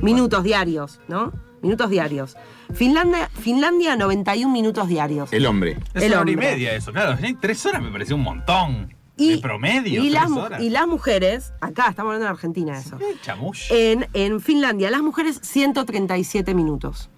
minutos 0.00 0.44
diarios, 0.44 1.00
¿no? 1.08 1.32
Minutos 1.62 1.90
diarios. 1.90 2.36
Finlandia, 2.72 3.28
Finlandia 3.34 3.96
91 3.96 4.50
minutos 4.52 4.88
diarios. 4.88 5.32
El 5.32 5.46
hombre. 5.46 5.78
Es 5.94 6.02
El 6.04 6.12
una 6.12 6.20
hora 6.22 6.30
y 6.30 6.34
hombre. 6.34 6.50
media 6.52 6.74
eso, 6.74 6.92
claro. 6.92 7.18
Sí, 7.20 7.36
Tres 7.40 7.64
horas 7.66 7.82
me 7.82 7.90
pareció 7.90 8.16
un 8.16 8.22
montón. 8.22 8.94
Y, 9.16 9.34
de 9.34 9.38
promedio, 9.38 10.02
y, 10.02 10.08
las, 10.08 10.30
horas. 10.30 10.62
y 10.62 10.70
las 10.70 10.86
mujeres, 10.86 11.52
acá 11.60 11.88
estamos 11.90 12.10
hablando 12.12 12.24
de 12.24 12.30
Argentina 12.30 12.78
eso. 12.78 12.96
Chamush. 13.20 13.70
En, 13.70 14.06
en 14.14 14.40
Finlandia, 14.40 14.90
las 14.90 15.02
mujeres 15.02 15.38
137 15.42 16.54
minutos. 16.54 17.10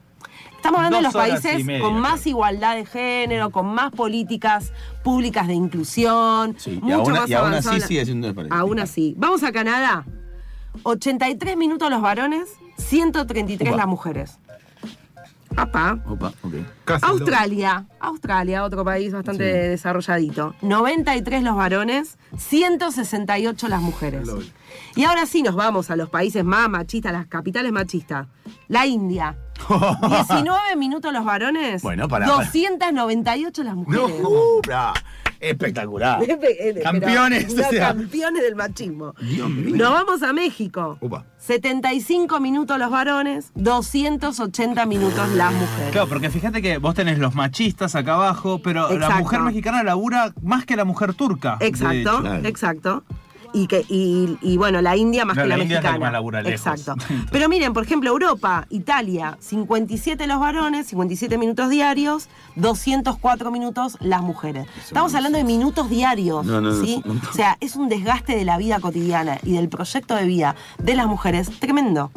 Estamos 0.62 0.78
hablando 0.78 0.98
de 0.98 1.02
los 1.02 1.12
países 1.12 1.64
media, 1.64 1.82
con 1.82 1.98
más 1.98 2.24
igualdad 2.24 2.76
de 2.76 2.86
género, 2.86 3.50
con 3.50 3.66
más 3.74 3.90
políticas 3.90 4.72
públicas 5.02 5.48
de 5.48 5.54
inclusión. 5.54 6.54
Sí, 6.56 6.74
y 6.80 6.80
mucho 6.80 6.98
aún- 7.00 7.12
más 7.14 7.28
y 7.28 7.34
aún 7.34 7.54
así 7.54 7.80
sigue 7.80 8.04
siendo. 8.04 8.32
Aún 8.48 8.78
así. 8.78 9.14
Vamos 9.18 9.42
a 9.42 9.50
Canadá. 9.50 10.04
83 10.84 11.56
minutos 11.56 11.90
los 11.90 12.00
varones, 12.00 12.48
133 12.78 13.70
Upa. 13.70 13.76
las 13.76 13.86
mujeres. 13.88 14.38
Papá. 15.52 15.98
Opa. 16.06 16.32
Australia, 17.02 17.84
Australia, 18.00 18.64
otro 18.64 18.84
país 18.84 19.12
bastante 19.12 19.42
desarrolladito. 19.44 20.54
93 20.62 21.42
los 21.42 21.56
varones, 21.56 22.16
168 22.38 23.66
las 23.68 23.82
mujeres. 23.82 24.28
Y 24.94 25.04
ahora 25.04 25.26
sí 25.26 25.42
nos 25.42 25.54
vamos 25.56 25.90
a 25.90 25.96
los 25.96 26.08
países 26.08 26.44
más 26.44 26.70
machistas, 26.70 27.12
las 27.12 27.26
capitales 27.26 27.72
machistas. 27.72 28.28
La 28.68 28.86
India. 28.86 29.36
19 29.68 30.76
minutos 30.76 31.12
los 31.12 31.24
varones, 31.24 31.82
Bueno, 31.82 32.08
pará, 32.08 32.26
pará. 32.26 32.38
298 32.44 33.62
las 33.64 33.74
No, 33.76 33.82
mujeres. 33.82 34.20
uh, 34.24 34.60
bra. 34.62 34.92
espectacular. 35.40 36.20
Campeones, 36.82 37.54
no, 37.54 37.66
o 37.66 37.70
sea. 37.70 37.88
campeones 37.88 38.42
del 38.42 38.54
machismo. 38.54 39.14
Dios 39.20 39.50
mío. 39.50 39.74
Nos 39.76 39.90
vamos 39.92 40.22
a 40.22 40.32
México. 40.32 40.98
Upa. 41.00 41.24
75 41.38 42.38
minutos 42.38 42.78
los 42.78 42.90
varones, 42.90 43.50
280 43.56 44.86
minutos 44.86 45.28
las 45.30 45.52
mujeres. 45.52 45.90
Claro, 45.90 46.08
porque 46.08 46.30
fíjate 46.30 46.62
que 46.62 46.78
vos 46.78 46.94
tenés 46.94 47.18
los 47.18 47.34
machistas 47.34 47.94
acá 47.96 48.14
abajo, 48.14 48.60
pero 48.62 48.96
la 48.96 49.10
mujer 49.18 49.40
mexicana 49.40 49.82
labura 49.82 50.32
más 50.42 50.64
que 50.64 50.76
la 50.76 50.84
mujer 50.84 51.14
turca. 51.14 51.56
Exacto, 51.60 52.22
exacto. 52.44 53.02
Y, 53.54 53.66
que, 53.66 53.84
y, 53.88 54.38
y 54.40 54.56
bueno, 54.56 54.80
la 54.80 54.96
India 54.96 55.24
más 55.26 55.36
No, 55.36 55.42
que 55.42 55.48
la, 55.48 55.56
la 55.58 55.62
India 55.62 55.78
es 55.78 55.84
la 55.84 55.90
que 55.90 55.92
mexicana. 55.98 56.06
más 56.06 56.12
labura 56.12 56.42
lejos. 56.42 56.66
Exacto. 56.66 56.94
Pero 57.30 57.48
miren, 57.50 57.72
por 57.74 57.84
ejemplo, 57.84 58.08
Europa, 58.10 58.66
Italia, 58.70 59.36
57 59.40 60.26
los 60.26 60.40
varones, 60.40 60.86
57 60.86 61.36
minutos 61.38 61.68
diarios, 61.68 62.28
204 62.56 63.50
minutos 63.50 63.96
las 64.00 64.22
mujeres. 64.22 64.66
Estamos 64.82 65.14
hablando 65.14 65.38
de 65.38 65.44
minutos 65.44 65.90
diarios, 65.90 66.46
No, 66.46 66.60
no, 66.60 66.72
no, 66.72 66.82
¿sí? 66.84 67.02
O 67.30 67.32
sea, 67.34 67.58
es 67.60 67.76
un 67.76 67.88
desgaste 67.88 68.34
de 68.36 68.44
la 68.44 68.56
vida 68.56 68.80
cotidiana 68.80 69.38
y 69.42 69.52
del 69.52 69.68
proyecto 69.68 70.14
de 70.14 70.24
vida 70.24 70.56
de 70.78 70.94
las 70.94 71.06
mujeres 71.06 71.50
tremendo. 71.60 72.10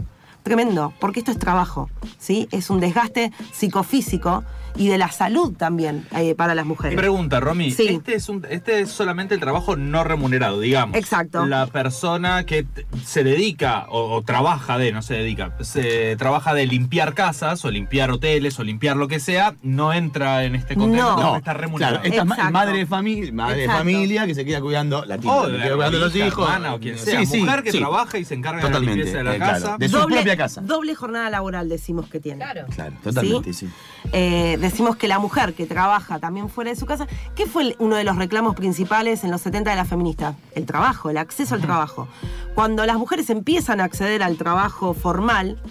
tremendo, 0.44 0.94
porque 1.00 1.20
esto 1.20 1.32
es 1.32 1.40
trabajo, 1.40 1.90
¿sí? 2.20 2.48
Es 2.52 2.70
un 2.70 2.80
desgaste 2.80 3.32
psicofísico 3.52 4.44
y 4.78 4.88
de 4.88 4.98
la 4.98 5.12
salud 5.12 5.54
también 5.56 6.06
eh, 6.16 6.36
para 6.36 6.54
las 6.56 6.66
mujeres. 6.66 6.98
pregunta, 6.98 7.40
Romy, 7.40 7.72
Sí. 7.72 7.88
este, 7.88 8.16
es 8.16 8.30
un, 8.30 8.46
este 8.50 8.82
es 8.82 8.90
solamente 8.90 9.34
el 9.34 9.40
trabajo 9.40 9.76
no 9.76 10.04
remunerado, 10.04 10.60
digamos. 10.60 10.98
Exacto. 10.98 11.46
La 11.46 11.68
persona 11.68 12.46
que 12.46 12.66
se 13.06 13.24
dedica 13.24 13.86
o, 13.90 14.16
o 14.16 14.22
trabaja 14.22 14.78
de, 14.78 14.92
no 14.92 15.02
se 15.02 15.14
dedica, 15.14 15.54
se 15.62 16.16
trabaja 16.18 16.54
de 16.54 16.66
limpiar 16.68 17.14
casas 17.14 17.64
o 17.66 17.72
limpiar 17.72 18.12
hoteles 18.12 18.60
o 18.60 18.64
limpiar 18.64 18.98
lo 18.98 19.08
que 19.08 19.20
sea, 19.20 19.56
no 19.62 19.94
entra 19.94 20.44
en 20.44 20.56
este 20.56 20.76
contexto, 20.76 21.16
No. 21.18 21.38
está 21.38 21.54
remunerado. 21.54 21.96
Claro, 22.02 22.08
esta 22.08 22.22
es 22.22 22.26
ma- 22.28 22.36
Exacto. 22.36 22.54
madre 22.54 22.78
de 22.80 22.86
familia, 22.86 23.32
madre 23.34 23.62
de 23.62 23.68
familia 23.68 24.26
que 24.26 24.36
se 24.36 24.46
queda 24.46 24.62
cuidando 24.62 25.06
la 25.06 25.18
tía, 25.18 25.32
O 25.32 25.46
que 25.46 25.52
de 25.54 25.58
queda 25.64 25.76
cuidando 25.76 26.00
los 26.00 26.16
hija, 26.16 26.28
hijos. 26.28 26.48
hermana 26.48 26.74
o 26.76 26.80
quien 26.80 26.98
sea, 26.98 27.20
Sí, 27.22 27.26
sí, 27.26 27.38
mujer 27.42 27.64
que 27.64 27.72
sí. 27.72 27.78
trabaja 27.80 28.18
y 28.18 28.26
se 28.26 28.34
encarga 28.34 28.58
de 28.58 28.64
la 28.64 28.70
Totalmente, 28.70 28.96
limpieza 28.98 29.18
de 29.20 29.24
la 29.24 29.34
eh, 29.34 29.38
claro. 29.38 29.54
casa. 29.54 29.78
De 29.78 29.90
su 29.90 30.06
propia 30.06 30.38
casa. 30.38 30.62
doble 30.62 30.96
jornada 30.96 31.30
laboral 31.30 31.70
decimos 31.70 32.10
que 32.10 32.20
tiene. 32.20 32.44
Claro. 32.44 32.66
Claro, 32.76 32.94
totalmente, 33.04 33.54
sí. 33.54 33.70
Eh, 34.12 34.58
decimos 34.66 34.96
que 34.96 35.08
la 35.08 35.20
mujer 35.20 35.54
que 35.54 35.66
trabaja 35.66 36.20
también 36.20 36.50
fuera 36.50 36.70
de 36.70 36.76
su 36.76 36.86
casa, 36.86 37.08
¿qué 37.36 37.46
fue 37.46 37.64
el- 37.64 37.76
uno 37.80 37.96
de 37.96 38.04
los 38.04 38.16
reclamos 38.18 38.56
principales 38.56 39.24
en 39.24 39.32
los 39.32 39.42
70 39.42 39.70
de 39.72 39.76
las 39.76 39.88
feministas? 39.88 40.36
El 40.54 40.66
trabajo, 40.66 41.10
el 41.10 41.18
acceso 41.18 41.56
al 41.56 41.62
trabajo. 41.62 42.08
Cuando 42.54 42.86
las 42.86 42.98
mujeres 42.98 43.30
empiezan 43.30 43.80
a 43.82 43.86
acceder 43.86 44.24
al 44.24 44.38
trabajo 44.38 44.94
formal, 44.94 45.62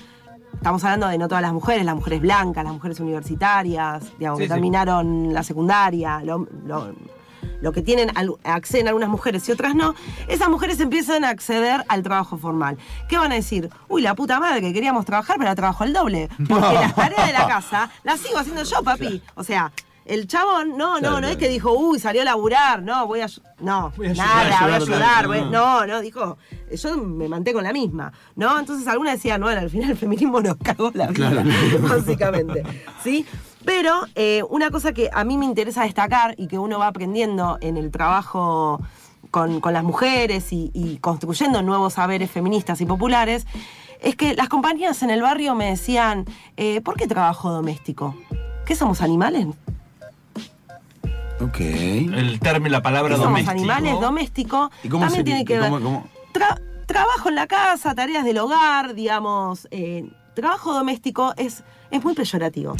estamos 0.55 0.83
hablando 0.85 1.09
de 1.09 1.19
no 1.19 1.29
todas 1.29 1.43
las 1.43 1.53
mujeres, 1.53 1.85
las 1.85 1.95
mujeres 1.95 2.21
blancas, 2.21 2.65
las 2.65 2.73
mujeres 2.73 2.99
universitarias, 3.01 4.05
digamos, 4.19 4.39
Sí, 4.39 4.45
que 4.45 4.49
sí. 4.49 4.53
terminaron 4.55 5.33
la 5.35 5.43
secundaria, 5.43 6.23
lo, 6.25 6.47
lo- 6.67 6.93
lo 7.61 7.73
que 7.73 7.83
tienen, 7.83 8.11
acceden 8.45 8.89
algunas 8.89 9.09
mujeres 9.09 9.49
y 9.49 9.53
otras 9.53 9.75
no, 9.75 9.95
esas 10.29 10.49
mujeres 10.49 10.81
empiezan 10.81 11.25
a 11.25 11.31
acceder 11.31 11.85
al 11.89 12.03
trabajo 12.03 12.37
formal. 12.39 12.77
¿Qué 13.09 13.17
van 13.19 13.33
a 13.33 13.37
decir? 13.37 13.69
Uy, 13.89 14.03
la 14.03 14.15
puta 14.15 14.41
madre, 14.41 14.61
que 14.61 14.73
queríamos 14.73 15.05
trabajar, 15.05 15.37
pero 15.39 15.55
trabajo 15.55 15.85
al 15.85 15.93
doble. 15.93 16.29
Porque 16.49 16.75
las 16.75 16.95
tareas 16.95 17.27
de 17.27 17.33
la 17.33 17.47
casa 17.47 17.91
las 18.03 18.21
sigo 18.21 18.39
haciendo 18.39 18.63
yo, 18.63 18.83
papi. 18.83 19.23
O 19.35 19.45
sea, 19.45 19.73
el 20.05 20.27
chabón, 20.27 20.77
no, 20.77 21.01
no, 21.01 21.19
no 21.21 21.29
es 21.29 21.39
que 21.39 21.49
dijo, 21.49 21.73
uy, 21.73 21.99
salió 21.99 22.21
a 22.21 22.25
laburar, 22.27 22.83
no, 22.83 23.07
voy 23.07 23.21
a. 23.23 23.27
No, 23.61 23.91
Voy 23.97 24.09
a 24.09 24.11
ayudar, 24.11 24.27
nada, 24.27 24.61
voy 24.63 24.73
a 24.73 24.77
ayudar, 24.77 25.23
no. 25.23 25.29
voy- 25.29 25.51
No, 25.51 25.87
no, 25.87 26.01
dijo, 26.03 26.37
yo 26.71 26.97
me 26.99 27.27
mantengo 27.29 27.61
en 27.61 27.65
la 27.65 27.73
misma, 27.73 28.13
¿no? 28.37 28.59
Entonces 28.59 28.87
algunas 28.87 29.15
decían, 29.15 29.41
bueno, 29.41 29.61
al 29.63 29.71
final 29.71 29.91
el 29.93 29.97
feminismo 29.97 30.41
nos 30.43 30.57
cagó 30.59 30.91
la 30.93 31.07
vida, 31.07 31.31
Claro. 31.31 31.49
básicamente, 31.89 32.63
¿sí? 33.03 33.25
Pero 33.65 34.03
eh, 34.15 34.43
una 34.51 34.71
cosa 34.71 34.93
que 34.93 35.09
a 35.13 35.25
mí 35.25 35.39
me 35.39 35.45
interesa 35.47 35.85
destacar 35.85 36.35
y 36.39 36.49
que 36.49 36.59
uno 36.59 36.79
va 36.79 36.89
aprendiendo 36.89 37.59
en 37.61 37.77
el 37.77 37.91
trabajo 37.91 38.81
con, 39.31 39.61
con 39.61 39.73
las 39.73 39.83
mujeres 39.85 40.53
y, 40.53 40.71
y 40.75 40.99
construyendo 40.99 41.63
nuevos 41.63 41.95
saberes 41.95 42.31
feministas 42.31 42.81
y 42.81 42.87
populares, 42.87 43.47
es 44.01 44.17
que 44.17 44.35
las 44.35 44.49
compañeras 44.49 45.03
en 45.03 45.11
el 45.11 45.23
barrio 45.23 45.55
me 45.55 45.67
decían, 45.71 46.27
eh, 46.57 46.81
¿por 46.83 46.97
qué 46.97 47.07
trabajo 47.07 47.51
doméstico? 47.51 48.15
¿Qué 48.67 48.77
somos 48.77 49.01
animales? 49.01 49.47
Ok. 51.41 51.61
El 51.61 52.39
término, 52.41 52.71
la 52.71 52.83
palabra 52.83 53.15
¿Qué 53.17 53.23
somos 53.23 53.31
doméstico. 53.45 53.51
animales? 53.53 54.01
Doméstico 54.01 54.71
¿Y 54.83 54.89
cómo 54.89 55.05
también 55.05 55.21
se- 55.21 55.25
tiene 55.25 55.45
que 55.45 55.59
ver. 55.59 55.71
cómo- 55.71 55.83
cómo? 55.85 56.07
Tra- 56.33 56.61
trabajo 56.87 57.29
en 57.29 57.35
la 57.35 57.47
casa, 57.47 57.95
tareas 57.95 58.25
del 58.25 58.39
hogar, 58.39 58.95
digamos. 58.95 59.67
eh, 59.71 60.09
trabajo 60.35 60.73
doméstico 60.75 61.33
es, 61.37 61.63
es 61.91 62.05
muy 62.05 62.15
peyorativo. 62.15 62.75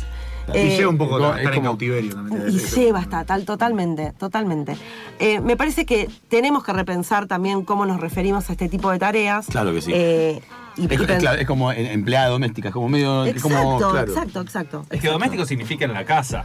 Y 0.53 0.59
Eh, 0.59 0.77
lleva 0.77 0.91
un 0.91 0.99
poco 0.99 1.17
a 1.25 1.39
estar 1.39 1.55
en 1.55 1.63
cautiverio 1.63 2.15
también. 2.15 2.45
y 2.51 2.57
Eso. 2.57 2.77
lleva 2.77 2.99
hasta 2.99 3.25
tal, 3.25 3.45
totalmente, 3.45 4.13
totalmente. 4.19 4.77
Eh, 5.19 5.41
me 5.41 5.57
parece 5.57 5.87
que 5.87 6.09
tenemos 6.29 6.63
que 6.65 6.73
repensar 6.73 7.27
también 7.27 7.65
cómo 7.65 7.87
nos 7.87 8.01
referimos 8.01 8.49
a 8.51 8.53
este 8.53 8.69
tipo 8.69 8.91
de 8.91 8.99
tareas. 8.99 9.47
Claro 9.47 9.73
que 9.73 9.81
sí. 9.81 9.93
Eh, 9.95 10.41
y, 10.77 10.85
Es, 10.87 10.91
y 10.91 10.95
es 10.95 11.01
pens- 11.09 11.21
claro, 11.21 11.41
es 11.41 11.47
como 11.47 11.73
en- 11.73 11.87
empleada 11.87 12.29
doméstica, 12.29 12.69
es 12.69 12.75
como 12.75 12.89
medio. 12.89 13.25
es 13.25 13.37
Exacto, 13.37 13.59
como, 13.59 13.79
claro. 13.79 14.13
exacto, 14.13 14.41
exacto. 14.43 14.81
Es 14.83 14.89
que 14.89 14.97
exacto. 14.97 15.13
doméstico 15.13 15.47
significa 15.47 15.85
en 15.87 15.93
la 15.95 16.05
casa. 16.05 16.45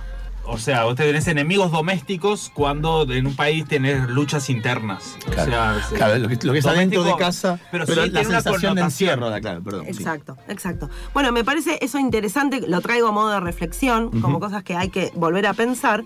O 0.52 0.58
sea, 0.58 0.84
vos 0.86 0.96
tenés 0.96 1.28
enemigos 1.28 1.72
domésticos 1.72 2.52
cuando 2.54 3.04
en 3.12 3.28
un 3.28 3.36
país 3.36 3.66
tenés 3.68 4.10
luchas 4.10 4.50
internas. 4.50 5.16
O 5.28 5.32
Claro, 5.32 5.52
sea, 5.52 5.84
se- 5.88 5.96
claro, 5.96 6.18
lo 6.18 6.28
que, 6.28 6.38
lo 6.46 6.54
que 6.54 6.60
es 6.60 6.66
adentro 6.66 7.04
de 7.04 7.16
casa, 7.18 7.60
pero, 7.72 7.86
pero, 7.86 8.04
sí 8.04 8.10
la 8.10 8.20
tiene 8.22 8.28
una 8.36 8.42
sensación 8.42 8.76
de 8.76 8.82
encierro, 8.82 9.30
da, 9.30 9.40
claro, 9.40 9.62
perdón. 9.62 9.86
sí. 9.86 9.92
Exacto, 9.92 10.38
exacto. 10.48 10.90
Bueno, 11.14 11.32
me 11.32 11.44
parece 11.44 11.78
eso 11.82 12.00
interesante, 12.00 12.62
lo 12.68 12.82
traigo 12.82 13.08
a 13.08 13.12
modo 13.12 13.30
de 13.30 13.40
reflexión, 13.40 14.10
como 14.22 14.40
cosas 14.40 14.64
que 14.64 14.76
hay 14.76 14.90
que 14.90 15.12
volver 15.16 15.46
a 15.46 15.54
pensar. 15.54 16.04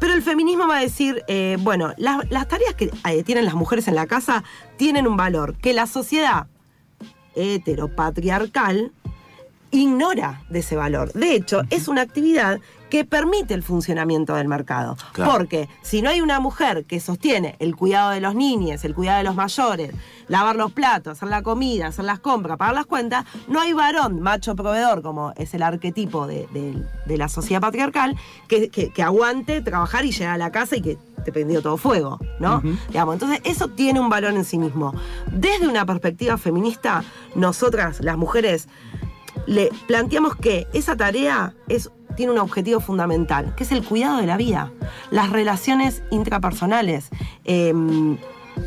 Pero 0.00 0.14
el 0.14 0.22
feminismo 0.22 0.66
va 0.66 0.78
a 0.78 0.80
decir, 0.80 1.22
eh, 1.28 1.56
bueno, 1.60 1.92
las, 1.96 2.28
las 2.30 2.48
tareas 2.48 2.74
que 2.74 2.90
eh, 3.08 3.22
tienen 3.24 3.44
las 3.44 3.54
mujeres 3.54 3.86
en 3.88 3.94
la 3.94 4.06
casa 4.06 4.42
tienen 4.76 5.06
un 5.06 5.16
valor 5.16 5.54
que 5.56 5.72
la 5.72 5.86
sociedad 5.86 6.46
heteropatriarcal 7.34 8.92
ignora 9.70 10.42
de 10.50 10.58
ese 10.58 10.76
valor. 10.76 11.12
De 11.12 11.34
hecho, 11.34 11.62
es 11.70 11.88
una 11.88 12.02
actividad 12.02 12.60
que 12.92 13.06
permite 13.06 13.54
el 13.54 13.62
funcionamiento 13.62 14.34
del 14.34 14.48
mercado. 14.48 14.98
Claro. 15.14 15.32
Porque 15.32 15.66
si 15.80 16.02
no 16.02 16.10
hay 16.10 16.20
una 16.20 16.40
mujer 16.40 16.84
que 16.84 17.00
sostiene 17.00 17.56
el 17.58 17.74
cuidado 17.74 18.10
de 18.10 18.20
los 18.20 18.34
niños, 18.34 18.84
el 18.84 18.94
cuidado 18.94 19.16
de 19.16 19.24
los 19.24 19.34
mayores, 19.34 19.94
lavar 20.28 20.56
los 20.56 20.72
platos, 20.72 21.12
hacer 21.16 21.30
la 21.30 21.42
comida, 21.42 21.86
hacer 21.86 22.04
las 22.04 22.18
compras, 22.18 22.58
pagar 22.58 22.74
las 22.74 22.84
cuentas, 22.84 23.24
no 23.48 23.62
hay 23.62 23.72
varón 23.72 24.20
macho 24.20 24.54
proveedor, 24.54 25.00
como 25.00 25.32
es 25.36 25.54
el 25.54 25.62
arquetipo 25.62 26.26
de, 26.26 26.46
de- 26.52 26.84
de 27.06 27.16
la 27.16 27.30
sociedad 27.30 27.62
patriarcal, 27.62 28.14
que, 28.46 28.68
que- 28.68 28.90
que 28.90 29.02
aguante 29.02 29.62
trabajar 29.62 30.04
y 30.04 30.12
llegar 30.12 30.34
a 30.34 30.38
la 30.38 30.52
casa 30.52 30.76
y 30.76 30.82
que 30.82 30.98
te 31.24 31.32
prendió 31.32 31.62
todo 31.62 31.78
fuego, 31.78 32.18
¿no? 32.40 32.60
Digamos, 32.88 33.14
entonces, 33.14 33.40
eso 33.44 33.68
tiene 33.68 34.00
un 34.00 34.10
valor 34.10 34.34
en 34.34 34.44
sí 34.44 34.58
mismo. 34.58 34.92
Desde 35.30 35.66
una 35.66 35.86
perspectiva 35.86 36.36
feminista, 36.36 37.04
nosotras, 37.36 38.00
las 38.02 38.18
mujeres, 38.18 38.68
le 39.46 39.70
planteamos 39.88 40.36
que 40.36 40.66
esa 40.74 40.94
tarea 40.96 41.54
es, 41.68 41.90
tiene 42.14 42.32
un 42.32 42.38
objetivo 42.38 42.80
fundamental, 42.80 43.54
que 43.54 43.64
es 43.64 43.72
el 43.72 43.84
cuidado 43.84 44.18
de 44.18 44.26
la 44.26 44.36
vida, 44.36 44.72
las 45.10 45.30
relaciones 45.30 46.02
intrapersonales, 46.10 47.10
em, 47.44 48.18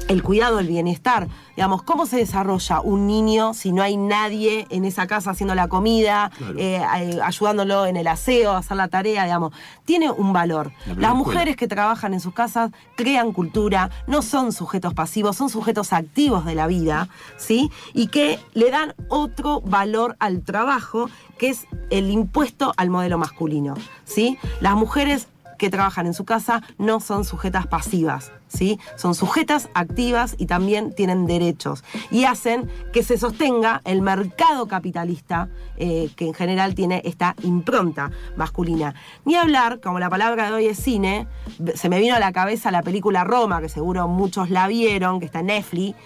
el 0.08 0.24
cuidado 0.24 0.58
del 0.58 0.68
bienestar. 0.68 1.28
Digamos, 1.56 1.84
¿cómo 1.84 2.06
se 2.06 2.18
desarrolla 2.18 2.82
un 2.82 3.08
niño 3.08 3.54
si 3.54 3.72
no 3.72 3.82
hay 3.82 3.96
nadie 3.98 4.68
en 4.70 4.84
esa 4.86 5.08
casa 5.08 5.32
haciendo 5.32 5.56
la 5.56 5.68
comida, 5.68 6.32
Claro. 6.38 6.54
eh, 6.58 6.82
ayudándolo 7.24 7.86
en 7.86 7.96
el 7.98 8.08
aseo, 8.08 8.52
a 8.52 8.58
hacer 8.58 8.78
la 8.78 8.88
tarea? 8.90 9.24
Digamos, 9.24 9.54
tiene 9.86 10.12
un 10.12 10.34
valor. 10.34 10.72
La 10.72 10.88
Las 10.88 10.90
escuela. 10.90 11.14
mujeres 11.14 11.56
que 11.56 11.68
trabajan 11.68 12.14
en 12.14 12.20
sus 12.20 12.34
casas 12.34 12.72
crean 12.96 13.32
cultura, 13.32 13.90
no 14.08 14.22
son 14.22 14.52
sujetos 14.52 14.94
pasivos, 14.94 15.38
son 15.38 15.50
sujetos 15.50 15.94
activos 15.94 16.46
de 16.46 16.56
la 16.56 16.68
vida, 16.68 17.08
¿sí? 17.38 17.72
Y 17.94 18.08
que 18.08 18.40
le 18.54 18.70
dan 18.72 18.94
otro 19.10 19.62
valor 19.62 20.16
al 20.20 20.42
trabajo, 20.42 21.10
que 21.38 21.50
es 21.50 21.66
el 21.90 22.12
impuesto 22.12 22.74
al 22.78 22.90
modelo 22.90 23.18
masculino, 23.18 23.76
¿sí? 24.04 24.38
Las 24.60 24.76
mujeres 24.76 25.28
que 25.58 25.70
trabajan 25.70 26.06
en 26.06 26.14
su 26.14 26.26
casa 26.26 26.62
no 26.78 27.00
son 27.00 27.26
sujetas 27.26 27.68
pasivas, 27.68 28.32
¿sí? 28.48 28.80
Son 28.96 29.16
sujetas 29.16 29.70
activas 29.74 30.36
y 30.38 30.46
también 30.46 30.94
tienen 30.94 31.26
derechos. 31.26 31.84
Y 32.12 32.26
hacen 32.26 32.70
que 32.94 33.04
se 33.04 33.18
sostenga 33.18 33.82
el 33.86 34.02
mercado 34.02 34.68
capitalista, 34.68 35.50
eh, 35.78 36.10
que 36.16 36.28
en 36.28 36.34
general 36.34 36.76
tiene 36.76 37.02
esta 37.06 37.36
impronta 37.44 38.12
masculina. 38.36 38.96
Ni 39.26 39.36
hablar, 39.36 39.80
como 39.80 40.00
la 40.00 40.10
palabra 40.10 40.48
de 40.48 40.54
hoy 40.54 40.66
es 40.68 40.80
cine, 40.80 41.28
se 41.76 41.90
me 41.90 42.00
vino 42.00 42.16
a 42.16 42.20
la 42.20 42.32
cabeza 42.32 42.72
la 42.72 42.82
película 42.82 43.24
Roma, 43.24 43.62
que 43.62 43.70
seguro 43.70 44.08
muchos 44.08 44.50
la 44.50 44.68
vieron, 44.68 45.20
que 45.20 45.26
está 45.26 45.40
en 45.40 45.48
Netflix, 45.48 45.98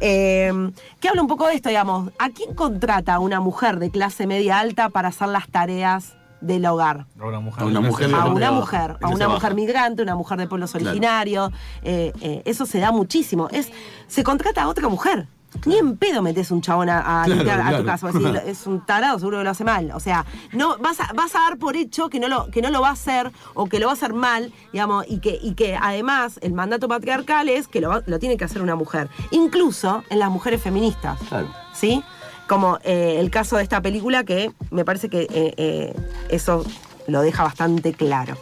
eh, 0.00 0.52
que 1.00 1.08
habla 1.08 1.22
un 1.22 1.28
poco 1.28 1.46
de 1.46 1.54
esto, 1.54 1.68
digamos. 1.68 2.10
¿A 2.18 2.30
quién 2.30 2.54
contrata 2.54 3.18
una 3.18 3.40
mujer 3.40 3.78
de 3.78 3.90
clase 3.90 4.26
media 4.26 4.58
alta 4.58 4.88
para 4.90 5.08
hacer 5.08 5.28
las 5.28 5.48
tareas 5.48 6.17
del 6.40 6.64
hogar? 6.66 7.06
A 7.20 7.24
una 7.26 7.40
mujer. 7.40 7.62
A 7.62 7.66
una 7.66 7.80
mujer 7.80 8.14
a 8.14 8.26
una 8.26 8.50
mujer, 8.52 8.98
de 8.98 9.06
a 9.06 9.08
una 9.08 9.28
mujer 9.28 9.54
migrante, 9.54 10.02
una 10.02 10.14
mujer 10.16 10.38
de 10.38 10.46
pueblos 10.46 10.70
Claro. 10.72 10.86
originarios. 10.86 11.50
eh, 11.82 12.12
eh, 12.20 12.42
eso 12.44 12.66
se 12.66 12.78
da 12.80 12.92
muchísimo. 12.92 13.48
Es, 13.50 13.70
se 14.06 14.22
contrata 14.22 14.62
a 14.62 14.68
otra 14.68 14.88
mujer. 14.88 15.26
Ni 15.64 15.78
en 15.78 15.96
pedo 15.96 16.20
metes 16.20 16.50
un 16.50 16.60
chabón 16.60 16.90
a, 16.90 16.98
a 17.22 17.24
Claro, 17.24 17.36
limpiar 17.36 17.60
a 17.74 17.78
tu 17.78 17.84
casa. 17.86 18.10
es 18.46 18.66
un 18.66 18.84
tarado, 18.84 19.18
seguro 19.18 19.38
que 19.38 19.44
lo 19.44 19.50
hace 19.50 19.64
mal. 19.64 19.90
O 19.94 19.98
sea, 20.00 20.26
no, 20.52 20.76
vas, 20.76 21.00
a, 21.00 21.10
vas 21.14 21.34
a 21.34 21.38
dar 21.40 21.56
por 21.58 21.74
hecho 21.74 22.10
que 22.10 22.20
no, 22.20 22.28
lo, 22.28 22.50
que 22.50 22.60
no 22.60 22.70
lo 22.70 22.82
va 22.82 22.90
a 22.90 22.92
hacer 22.92 23.32
o 23.54 23.64
que 23.66 23.78
lo 23.80 23.86
va 23.86 23.92
a 23.92 23.94
hacer 23.94 24.12
mal, 24.12 24.52
digamos, 24.74 25.06
y 25.08 25.20
que, 25.20 25.38
y 25.42 25.54
que 25.54 25.74
además 25.74 26.38
el 26.42 26.52
mandato 26.52 26.86
patriarcal 26.86 27.48
es 27.48 27.66
que 27.66 27.80
lo, 27.80 28.02
lo 28.04 28.18
tiene 28.18 28.36
que 28.36 28.44
hacer 28.44 28.60
una 28.60 28.76
mujer. 28.76 29.08
Incluso 29.30 30.04
en 30.10 30.18
las 30.18 30.30
mujeres 30.30 30.60
feministas. 30.62 31.18
Claro. 31.30 31.48
¿sí? 31.72 32.02
Como 32.48 32.78
eh, 32.82 33.16
el 33.20 33.30
caso 33.30 33.56
de 33.58 33.62
esta 33.62 33.80
película 33.82 34.24
que 34.24 34.50
me 34.70 34.84
parece 34.84 35.08
que 35.08 35.22
eh, 35.30 35.54
eh, 35.56 35.94
eso 36.30 36.64
lo 37.06 37.20
deja 37.22 37.42
bastante 37.44 37.92
claro. 37.92 38.36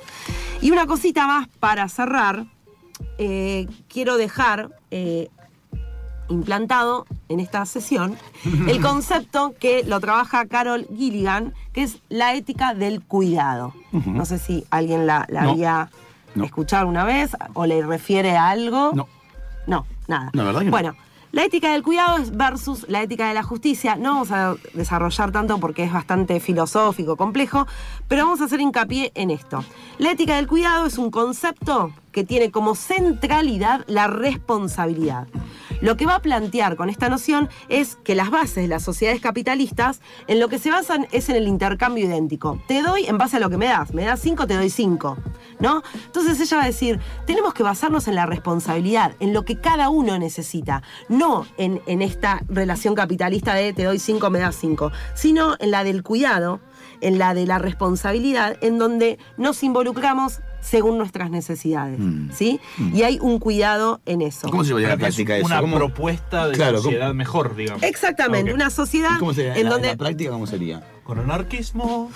Y 0.60 0.70
una 0.70 0.86
cosita 0.86 1.26
más 1.26 1.48
para 1.60 1.88
cerrar, 1.88 2.46
quiero 3.88 4.16
dejar 4.16 4.70
implantado 6.28 7.06
en 7.28 7.40
esta 7.40 7.64
sesión 7.66 8.16
el 8.68 8.80
concepto 8.80 9.54
que 9.58 9.84
lo 9.84 10.00
trabaja 10.00 10.46
Carol 10.46 10.86
Gilligan, 10.96 11.54
que 11.72 11.82
es 11.82 11.98
la 12.08 12.34
ética 12.34 12.74
del 12.74 13.02
cuidado. 13.02 13.72
No 13.92 14.24
sé 14.24 14.38
si 14.38 14.64
alguien 14.70 15.06
la, 15.06 15.26
la 15.28 15.42
No. 15.42 15.50
había 15.52 15.90
No. 16.34 16.44
escuchado 16.44 16.86
una 16.88 17.04
vez 17.04 17.30
o 17.54 17.66
le 17.66 17.84
refiere 17.84 18.36
a 18.36 18.48
algo. 18.50 18.92
No. 18.94 19.08
No, 19.66 19.86
nada. 20.08 20.30
No, 20.32 20.44
¿verdad 20.44 20.60
que 20.60 20.66
no? 20.66 20.96
La 21.32 21.44
ética 21.44 21.72
del 21.72 21.82
cuidado 21.82 22.18
versus 22.32 22.86
la 22.88 23.02
ética 23.02 23.28
de 23.28 23.34
la 23.34 23.42
justicia. 23.42 23.96
No 23.96 24.12
vamos 24.12 24.30
a 24.30 24.56
desarrollar 24.74 25.32
tanto 25.32 25.58
porque 25.58 25.84
es 25.84 25.92
bastante 25.92 26.40
filosófico, 26.40 27.16
complejo, 27.16 27.66
pero 28.08 28.24
vamos 28.24 28.40
a 28.40 28.44
hacer 28.44 28.60
hincapié 28.60 29.12
en 29.14 29.30
esto. 29.30 29.64
La 29.98 30.12
ética 30.12 30.36
del 30.36 30.46
cuidado 30.46 30.86
es 30.86 30.98
un 30.98 31.10
concepto 31.10 31.92
que 32.12 32.24
tiene 32.24 32.50
como 32.50 32.74
centralidad 32.74 33.84
la 33.86 34.06
responsabilidad. 34.06 35.26
Lo 35.80 35.96
que 35.96 36.06
va 36.06 36.16
a 36.16 36.22
plantear 36.22 36.76
con 36.76 36.88
esta 36.88 37.08
noción 37.08 37.48
es 37.68 37.96
que 37.96 38.14
las 38.14 38.30
bases 38.30 38.56
de 38.56 38.68
las 38.68 38.82
sociedades 38.82 39.20
capitalistas 39.20 40.00
en 40.26 40.40
lo 40.40 40.48
que 40.48 40.58
se 40.58 40.70
basan 40.70 41.06
es 41.12 41.28
en 41.28 41.36
el 41.36 41.48
intercambio 41.48 42.06
idéntico. 42.06 42.60
Te 42.66 42.82
doy 42.82 43.06
en 43.06 43.18
base 43.18 43.36
a 43.36 43.40
lo 43.40 43.50
que 43.50 43.56
me 43.56 43.66
das. 43.66 43.92
Me 43.92 44.04
das 44.04 44.20
5, 44.20 44.46
te 44.46 44.54
doy 44.54 44.70
5. 44.70 45.16
¿No? 45.58 45.82
Entonces 46.04 46.38
ella 46.40 46.56
va 46.58 46.64
a 46.64 46.66
decir, 46.66 47.00
tenemos 47.26 47.54
que 47.54 47.62
basarnos 47.62 48.08
en 48.08 48.14
la 48.14 48.26
responsabilidad, 48.26 49.12
en 49.20 49.32
lo 49.32 49.44
que 49.44 49.58
cada 49.58 49.88
uno 49.88 50.18
necesita, 50.18 50.82
no 51.08 51.46
en, 51.56 51.80
en 51.86 52.02
esta 52.02 52.42
relación 52.48 52.94
capitalista 52.94 53.54
de 53.54 53.72
te 53.72 53.84
doy 53.84 53.98
5, 53.98 54.28
me 54.28 54.38
das 54.38 54.56
5, 54.56 54.92
sino 55.14 55.56
en 55.58 55.70
la 55.70 55.82
del 55.82 56.02
cuidado, 56.02 56.60
en 57.00 57.18
la 57.18 57.34
de 57.34 57.46
la 57.46 57.58
responsabilidad, 57.58 58.56
en 58.60 58.78
donde 58.78 59.18
nos 59.36 59.62
involucramos 59.62 60.40
según 60.60 60.98
nuestras 60.98 61.30
necesidades, 61.30 61.98
Mm. 62.00 62.30
¿sí? 62.32 62.58
Y 62.92 63.02
hay 63.02 63.18
un 63.20 63.38
cuidado 63.38 64.00
en 64.04 64.20
eso. 64.22 64.48
¿Cómo 64.50 64.64
se 64.64 64.68
llevaría 64.68 64.88
a 64.88 64.90
la 64.92 64.96
práctica 64.96 65.36
eso? 65.36 65.46
una 65.46 65.60
¿Cómo- 65.60 65.76
propuesta 65.76 66.48
de 66.48 66.54
Claro, 66.54 66.78
¿cómo- 66.78 66.82
sociedad 66.84 67.14
mejor, 67.14 67.54
digamos. 67.54 67.82
Exactamente, 67.84 68.52
una 68.52 68.70
sociedad 68.70 69.18
¿Cómo 69.20 69.32
sería? 69.32 69.54
en 69.54 69.64
la, 69.64 69.70
donde 69.70 69.88
la 69.88 69.96
práctica 69.96 70.30
cómo 70.30 70.46
sería? 70.46 70.82
Con 71.06 71.20
anarquismo. 71.20 72.10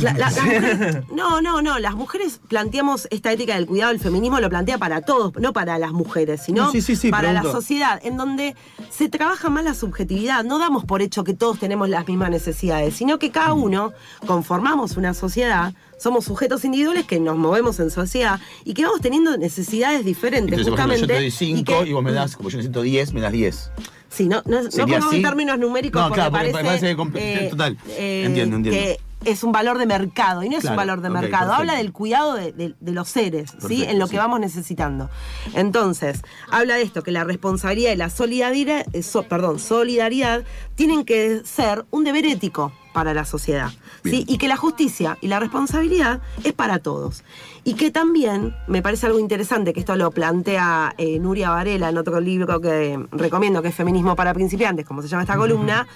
La- 0.00 0.12
la- 0.12 0.18
las 0.18 0.36
mujeres- 0.42 1.02
no, 1.12 1.40
no, 1.40 1.62
no. 1.62 1.78
Las 1.80 1.94
mujeres 1.96 2.40
planteamos 2.48 3.08
esta 3.10 3.32
ética 3.32 3.54
del 3.56 3.66
cuidado, 3.66 3.90
el 3.90 3.98
feminismo 3.98 4.38
lo 4.38 4.48
plantea 4.48 4.78
para 4.78 5.00
todos, 5.02 5.34
no 5.36 5.52
para 5.52 5.78
las 5.80 5.90
mujeres, 5.92 6.42
sino 6.44 6.66
No, 6.66 6.70
sí, 6.72 6.80
sí, 6.80 6.94
sí, 6.94 7.10
para 7.10 7.32
la 7.32 7.42
sociedad, 7.42 8.00
en 8.04 8.16
donde 8.16 8.54
se 8.88 9.08
trabaja 9.08 9.50
más 9.50 9.64
la 9.64 9.74
subjetividad. 9.74 10.44
No 10.44 10.58
damos 10.60 10.84
por 10.84 11.02
hecho 11.02 11.24
que 11.24 11.34
todos 11.34 11.58
tenemos 11.58 11.88
las 11.88 12.06
mismas 12.06 12.30
necesidades, 12.30 12.94
sino 12.94 13.18
que 13.18 13.30
cada 13.32 13.52
uno 13.52 13.92
conformamos 14.26 14.96
una 14.96 15.12
sociedad. 15.14 15.74
Somos 15.98 16.24
sujetos 16.26 16.64
individuales 16.64 17.04
que 17.06 17.18
nos 17.18 17.36
movemos 17.36 17.80
en 17.80 17.90
sociedad 17.90 18.38
y 18.64 18.74
que 18.74 18.84
vamos 18.84 19.00
teniendo 19.00 19.36
necesidades 19.38 20.04
diferentes, 20.04 20.52
Entonces, 20.58 20.70
por 20.70 20.78
ejemplo, 20.78 20.98
justamente. 20.98 21.14
yo 21.14 21.18
te 21.18 21.22
doy 21.22 21.30
5 21.64 21.82
y, 21.82 21.84
que- 21.86 21.94
vos 21.94 22.02
me 22.04 22.12
das, 22.12 22.36
como 22.36 22.48
yo 22.50 22.58
necesito 22.58 22.82
10, 22.82 23.12
me 23.12 23.20
das 23.22 23.32
10. 23.32 23.70
Sí, 24.16 24.28
no, 24.28 24.42
no, 24.46 24.62
no 24.62 24.70
pongamos 24.70 25.06
así. 25.08 25.16
en 25.16 25.22
términos 25.22 25.58
numéricos 25.58 26.00
No, 26.00 26.08
porque 26.08 26.20
claro, 26.22 26.30
porque 26.32 26.52
parece, 26.52 26.64
parece 26.68 26.96
compl- 26.96 27.50
total. 27.50 27.76
Entiendo, 27.98 28.56
entiendo. 28.56 28.70
que 28.80 29.00
es 29.24 29.42
un 29.44 29.50
valor 29.52 29.76
de 29.78 29.86
mercado 29.86 30.42
y 30.42 30.48
no 30.48 30.56
es 30.56 30.60
Claro, 30.62 30.74
un 30.74 30.76
valor 30.76 31.00
de 31.00 31.10
mercado. 31.10 31.30
perfecto. 31.50 31.54
Habla 31.54 31.74
del 31.76 31.92
cuidado 31.92 32.34
de, 32.34 32.52
de- 32.52 32.74
de 32.78 32.92
los 32.92 33.08
seres, 33.08 33.52
¿sí? 33.66 33.82
En 33.84 33.98
lo 33.98 34.06
sí. 34.06 34.12
que 34.12 34.18
vamos 34.18 34.40
necesitando. 34.40 35.10
Entonces, 35.54 36.22
habla 36.50 36.76
de 36.76 36.82
esto, 36.82 37.02
que 37.02 37.10
la 37.10 37.24
responsabilidad 37.24 37.92
y 37.92 37.96
la 37.96 38.08
solidaridad, 38.10 38.86
eh, 38.92 39.02
so- 39.02 39.24
perdón, 39.24 39.58
solidaridad 39.58 40.44
tienen 40.76 41.04
que 41.04 41.42
ser 41.44 41.84
un 41.90 42.04
deber 42.04 42.24
ético 42.26 42.72
para 42.96 43.12
la 43.12 43.26
sociedad. 43.26 43.72
Y 44.04 44.38
que 44.38 44.48
la 44.48 44.56
justicia 44.56 45.18
y 45.20 45.28
la 45.28 45.38
responsabilidad 45.38 46.22
es 46.44 46.54
para 46.54 46.78
todos. 46.78 47.24
Y 47.62 47.74
que 47.74 47.90
también, 47.90 48.56
me 48.68 48.80
parece 48.80 49.04
algo 49.04 49.18
interesante, 49.18 49.74
que 49.74 49.80
esto 49.80 49.96
lo 49.96 50.10
plantea 50.12 50.94
eh, 50.96 51.18
Nuria 51.18 51.50
Varela 51.50 51.90
en 51.90 51.98
otro 51.98 52.20
libro 52.20 52.58
que 52.58 52.98
recomiendo, 53.12 53.60
que 53.60 53.68
es 53.68 53.74
Feminismo 53.74 54.16
para 54.16 54.32
principiantes, 54.32 54.86
como 54.86 55.02
se 55.02 55.08
llama 55.08 55.24
esta 55.24 55.36
columna, 55.36 55.86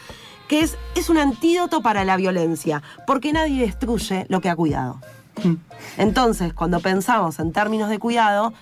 que 0.46 0.60
es, 0.60 0.76
es 0.94 1.08
un 1.08 1.16
antídoto 1.16 1.80
para 1.80 2.04
la 2.04 2.18
violencia, 2.18 2.82
porque 3.06 3.32
nadie 3.32 3.62
destruye 3.62 4.26
lo 4.28 4.42
que 4.42 4.50
ha 4.50 4.56
cuidado. 4.56 5.00
Entonces, 5.96 6.52
cuando 6.52 6.80
pensamos 6.80 7.38
en 7.38 7.50
términos 7.50 7.88
de 7.88 7.98
cuidado, 7.98 8.52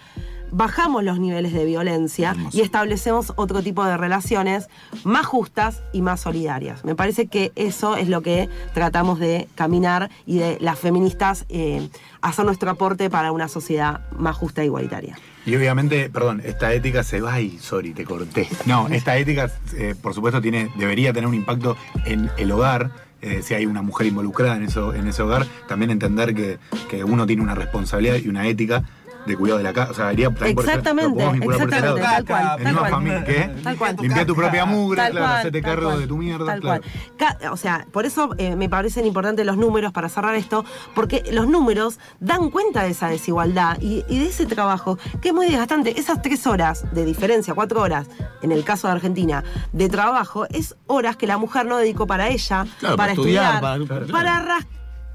bajamos 0.52 1.05
los 1.05 1.19
niveles 1.19 1.52
de 1.52 1.64
violencia 1.64 2.35
y 2.52 2.61
establecemos 2.61 3.33
otro 3.37 3.62
tipo 3.62 3.85
de 3.85 3.97
relaciones 3.97 4.69
más 5.05 5.26
justas 5.26 5.83
y 5.93 6.02
más 6.02 6.21
solidarias. 6.21 6.85
Me 6.85 6.95
parece 6.95 7.26
que 7.26 7.52
eso 7.57 7.97
es 7.97 8.09
lo 8.09 8.23
que 8.23 8.49
tratamos 8.75 9.19
de 9.19 9.49
caminar 9.55 10.11
y 10.26 10.38
de 10.38 10.59
las 10.61 10.78
feministas 10.78 11.45
eh, 11.49 11.88
hacer 12.21 12.45
nuestro 12.45 12.71
aporte 12.71 13.11
para 13.11 13.33
una 13.33 13.49
sociedad 13.49 14.00
más 14.17 14.37
justa 14.37 14.62
e 14.62 14.67
igualitaria. 14.67 15.19
Y 15.47 15.57
obviamente, 15.57 16.11
perdón, 16.11 16.43
esta 16.45 16.73
ética 16.75 17.02
se 17.02 17.21
va 17.21 17.40
y, 17.40 17.59
sorry, 17.59 17.95
te 17.95 18.05
corté. 18.05 18.49
No, 18.67 18.88
esta 18.88 19.17
ética, 19.17 19.50
eh, 19.75 19.95
por 20.00 20.12
supuesto, 20.12 20.40
tiene, 20.43 20.71
debería 20.76 21.12
tener 21.12 21.26
un 21.26 21.35
impacto 21.35 21.76
en 22.05 22.31
el 22.37 22.50
hogar. 22.52 22.90
eh, 23.21 23.43
si 23.43 23.55
hay 23.55 23.67
una 23.67 23.83
mujer 23.83 24.07
involucrada 24.07 24.57
en, 24.57 24.64
eso, 24.64 24.95
en 24.95 25.09
ese 25.09 25.23
hogar, 25.23 25.47
también 25.67 25.90
entender 25.90 26.35
que, 26.35 26.59
que 26.88 27.02
uno 27.05 27.26
tiene 27.26 27.43
una 27.43 27.55
responsabilidad 27.55 28.17
y 28.17 28.28
una 28.28 28.47
ética 28.47 28.84
de 29.28 29.36
cuidado 29.36 29.58
de 29.58 29.64
la 29.64 29.73
casa. 29.73 29.93
O 29.93 29.95
sea, 29.95 30.12
iría 30.12 30.28
también 30.30 30.54
por 30.54 30.64
ese- 30.64 30.73
lo 30.75 30.78
Exactamente, 30.78 31.25
por 31.25 31.54
ese 31.54 31.64
exactamente, 31.64 32.02
tal 32.02 32.25
cual. 32.25 32.43
En 32.58 32.64
tal 32.64 32.73
una 32.73 32.78
cual. 32.80 32.91
familia, 32.91 33.25
¿qué? 33.25 33.54
Tal 33.62 33.76
cual. 33.78 33.97
Limpia 34.00 34.26
tu 34.26 34.34
propia 34.34 34.64
mugre, 34.67 34.97
Tal 35.02 35.10
claro, 35.12 35.26
cual, 35.26 35.38
hacete 35.38 35.62
tal 35.62 35.71
cargo 35.71 35.86
cual, 35.88 36.00
de 36.00 36.06
tu 36.06 36.17
mierda. 36.17 36.47
Tal 36.47 36.60
claro. 36.60 36.82
cual. 37.19 37.52
O 37.52 37.56
sea, 37.56 37.86
por 37.93 38.06
eso 38.06 38.30
eh, 38.38 38.56
me 38.56 38.69
parecen 38.69 39.06
importantes 39.06 39.45
los 39.47 39.56
números 39.56 39.93
para 39.93 40.08
cerrar 40.08 40.34
esto, 40.34 40.64
porque 40.95 41.23
los 41.32 41.47
números 41.49 41.99
dan 42.21 42.50
cuenta 42.50 42.82
de 42.82 42.91
esa 42.91 43.08
desigualdad 43.08 43.78
y, 43.80 44.04
y 44.08 44.19
de 44.19 44.26
ese 44.28 44.47
trabajo 44.47 44.99
que 45.21 45.28
es 45.28 45.34
muy 45.34 45.47
desgastante. 45.47 45.99
Esas 46.00 46.23
tres 46.23 46.47
horas 46.47 46.84
de 46.95 47.04
diferencia, 47.04 47.54
cuatro 47.54 47.80
horas, 47.80 48.08
en 48.43 48.52
el 48.52 48.64
caso 48.64 48.86
de 48.88 48.95
Argentina, 48.95 49.45
de 49.73 49.88
trabajo, 49.88 50.47
es 50.50 50.76
horas 50.86 51.17
que 51.17 51.26
la 51.26 51.38
mujer 51.38 51.67
no 51.67 51.76
dedicó 51.76 52.06
para 52.06 52.28
ella, 52.28 52.67
Claro, 52.78 52.97
para, 52.97 52.97
para 52.97 53.12
estudiar, 53.12 53.54
estudiar, 53.80 54.06
para- 54.10 54.58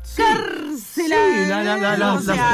Sí, 0.05 0.21
la- 1.07 1.63
la- 1.63 1.63
la- 1.63 1.77
la- 1.77 1.97
la- 1.97 1.97
la- 1.97 1.97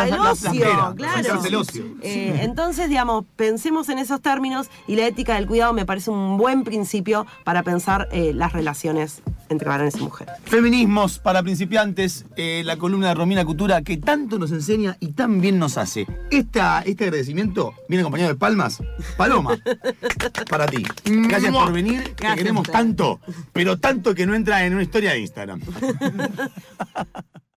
la- 0.08 0.32
ocio, 0.32 0.52
la- 0.52 0.94
claro. 0.96 1.24
sacarse 1.24 1.48
el 1.48 1.56
ocio. 1.56 1.86
Eh, 2.02 2.40
entonces, 2.42 2.90
digamos, 2.90 3.26
pensemos 3.36 3.90
en 3.90 4.00
esos 4.00 4.22
términos 4.22 4.70
y 4.88 4.96
la 4.96 5.06
ética 5.08 5.36
del 5.36 5.48
cuidado 5.48 5.74
me 5.74 5.86
parece 5.86 6.12
un 6.12 6.38
buen 6.38 6.64
principio 6.64 7.26
para 7.44 7.64
pensar 7.64 8.08
eh, 8.12 8.34
las 8.34 8.54
relaciones 8.54 9.22
entre 9.50 9.68
varones 9.68 9.96
y 9.96 10.00
mujeres. 10.02 10.34
Feminismos 10.46 11.18
para 11.20 11.42
principiantes, 11.42 12.26
eh, 12.36 12.62
la 12.66 12.78
columna 12.78 13.08
de 13.10 13.16
Romina 13.16 13.44
Cultura 13.46 13.82
que 13.82 13.98
tanto 13.98 14.38
nos 14.38 14.52
enseña 14.52 14.96
y 15.00 15.14
tan 15.14 15.42
bien 15.42 15.58
nos 15.58 15.78
hace. 15.78 16.06
Esta, 16.30 16.82
este 16.84 17.06
agradecimiento 17.06 17.74
viene 17.88 18.02
acompañado 18.02 18.32
de 18.32 18.38
palmas. 18.38 18.78
Paloma, 19.18 19.58
para 20.50 20.68
ti. 20.68 20.84
Gracias 21.06 21.52
por 21.52 21.72
venir, 21.74 22.04
te 22.04 22.10
Gracias 22.16 22.36
queremos 22.38 22.60
a 22.60 22.62
ustedes. 22.62 22.78
tanto, 22.80 23.20
pero 23.54 23.80
tanto 23.80 24.14
que 24.14 24.26
no 24.28 24.36
entra 24.36 24.66
en 24.66 24.74
una 24.74 24.84
historia 24.84 25.12
de 25.12 25.20
Instagram. 25.22 25.62